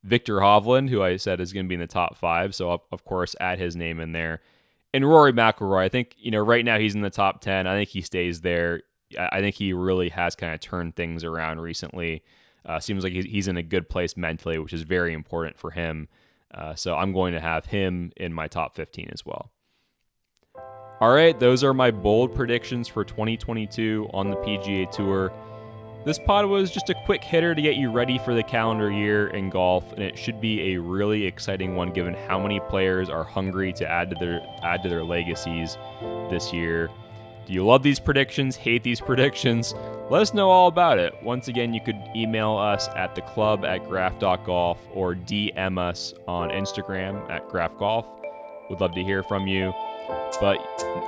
Viktor 0.04 0.36
Hovland, 0.36 0.90
who 0.90 1.02
I 1.02 1.16
said 1.16 1.40
is 1.40 1.52
going 1.52 1.66
to 1.66 1.68
be 1.68 1.74
in 1.74 1.80
the 1.80 1.86
top 1.86 2.16
five, 2.16 2.54
so 2.54 2.82
of 2.92 3.04
course 3.04 3.34
add 3.40 3.58
his 3.58 3.76
name 3.76 4.00
in 4.00 4.12
there. 4.12 4.40
And 4.95 5.09
Rory 5.09 5.33
McIlroy, 5.33 5.83
I 5.83 5.88
think 5.88 6.14
you 6.18 6.30
know 6.30 6.40
right 6.40 6.64
now 6.64 6.78
he's 6.78 6.95
in 6.95 7.02
the 7.02 7.11
top 7.11 7.40
10. 7.40 7.66
I 7.66 7.75
think 7.76 7.90
he 7.90 8.00
stays 8.00 8.40
there. 8.40 8.83
I 9.18 9.40
think 9.40 9.54
he 9.54 9.73
really 9.73 10.09
has 10.11 10.35
kind 10.35 10.54
of 10.54 10.61
turned 10.61 10.97
things 10.97 11.25
around 11.25 11.61
recently. 11.61 12.23
Uh, 12.64 12.78
seems 12.80 13.04
like 13.04 13.12
he's 13.12 13.49
in 13.49 13.57
a 13.57 13.62
good 13.62 13.88
place 13.88 14.16
mentally, 14.16 14.59
which 14.59 14.73
is 14.73 14.83
very 14.83 15.14
important 15.14 15.59
for 15.59 15.71
him. 15.71 16.09
Uh, 16.52 16.75
so 16.75 16.97
I'm 16.97 17.12
going 17.12 17.33
to 17.33 17.40
have 17.40 17.66
him 17.66 18.12
in 18.16 18.33
my 18.33 18.48
top 18.48 18.74
15 18.74 19.11
as 19.12 19.24
well. 19.24 19.51
All 21.01 21.12
right, 21.12 21.38
those 21.38 21.62
are 21.62 21.72
my 21.72 21.90
bold 21.90 22.35
predictions 22.35 22.88
for 22.88 23.05
2022 23.05 24.11
on 24.12 24.31
the 24.31 24.37
PGA 24.37 24.90
Tour. 24.90 25.33
This 26.04 26.18
pod 26.18 26.46
was 26.46 26.70
just 26.70 26.90
a 26.90 26.94
quick 27.04 27.22
hitter 27.22 27.54
to 27.54 27.61
get 27.61 27.76
you 27.76 27.90
ready 27.90 28.18
for 28.18 28.32
the 28.32 28.42
calendar 28.42 28.90
year 28.90 29.28
in 29.28 29.50
golf, 29.50 29.92
and 29.92 30.02
it 30.02 30.16
should 30.16 30.40
be 30.40 30.74
a 30.74 30.80
really 30.80 31.26
exciting 31.26 31.74
one 31.74 31.92
given 31.92 32.14
how 32.14 32.38
many 32.38 32.61
players 32.61 33.11
are 33.11 33.24
hungry 33.24 33.72
to 33.74 33.87
add 33.87 34.11
to 34.11 34.16
their 34.16 34.40
add 34.62 34.82
to 34.84 34.88
their 34.88 35.04
legacies 35.04 35.76
this 36.30 36.52
year. 36.52 36.88
Do 37.46 37.52
you 37.52 37.64
love 37.64 37.82
these 37.82 37.98
predictions? 37.98 38.56
Hate 38.56 38.82
these 38.84 39.00
predictions? 39.11 39.74
Let 40.08 40.22
us 40.22 40.32
know 40.32 40.48
all 40.50 40.68
about 40.68 40.98
it. 40.98 41.14
Once 41.22 41.48
again, 41.48 41.74
you 41.74 41.80
could 41.80 42.00
email 42.14 42.56
us 42.56 42.88
at 42.88 43.14
the 43.14 43.22
club 43.22 43.64
at 43.64 43.87
graph.golf 43.88 44.78
or 44.94 45.14
DM 45.14 45.78
us 45.78 46.14
on 46.26 46.50
Instagram 46.50 47.28
at 47.28 47.48
graphgolf. 47.48 48.17
We'd 48.68 48.81
love 48.81 48.94
to 48.94 49.02
hear 49.02 49.22
from 49.22 49.46
you. 49.46 49.74
But 50.40 50.59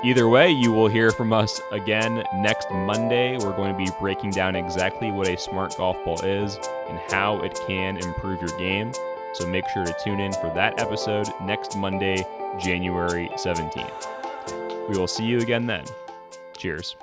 either 0.04 0.28
way, 0.28 0.50
you 0.50 0.72
will 0.72 0.88
hear 0.88 1.10
from 1.10 1.32
us 1.32 1.60
again 1.72 2.24
next 2.36 2.70
Monday. 2.70 3.36
We're 3.38 3.56
going 3.56 3.72
to 3.72 3.78
be 3.78 3.90
breaking 4.00 4.30
down 4.30 4.56
exactly 4.56 5.10
what 5.10 5.28
a 5.28 5.36
smart 5.38 5.76
golf 5.76 6.02
ball 6.04 6.20
is 6.22 6.58
and 6.88 6.98
how 7.10 7.40
it 7.40 7.58
can 7.66 7.96
improve 7.98 8.40
your 8.40 8.58
game. 8.58 8.92
So 9.34 9.46
make 9.46 9.68
sure 9.68 9.84
to 9.84 9.94
tune 10.02 10.20
in 10.20 10.32
for 10.32 10.52
that 10.54 10.80
episode 10.80 11.28
next 11.42 11.76
Monday, 11.76 12.26
January 12.58 13.28
17th. 13.34 14.88
We 14.88 14.98
will 14.98 15.06
see 15.06 15.24
you 15.24 15.38
again 15.38 15.66
then. 15.66 15.84
Cheers. 16.56 16.96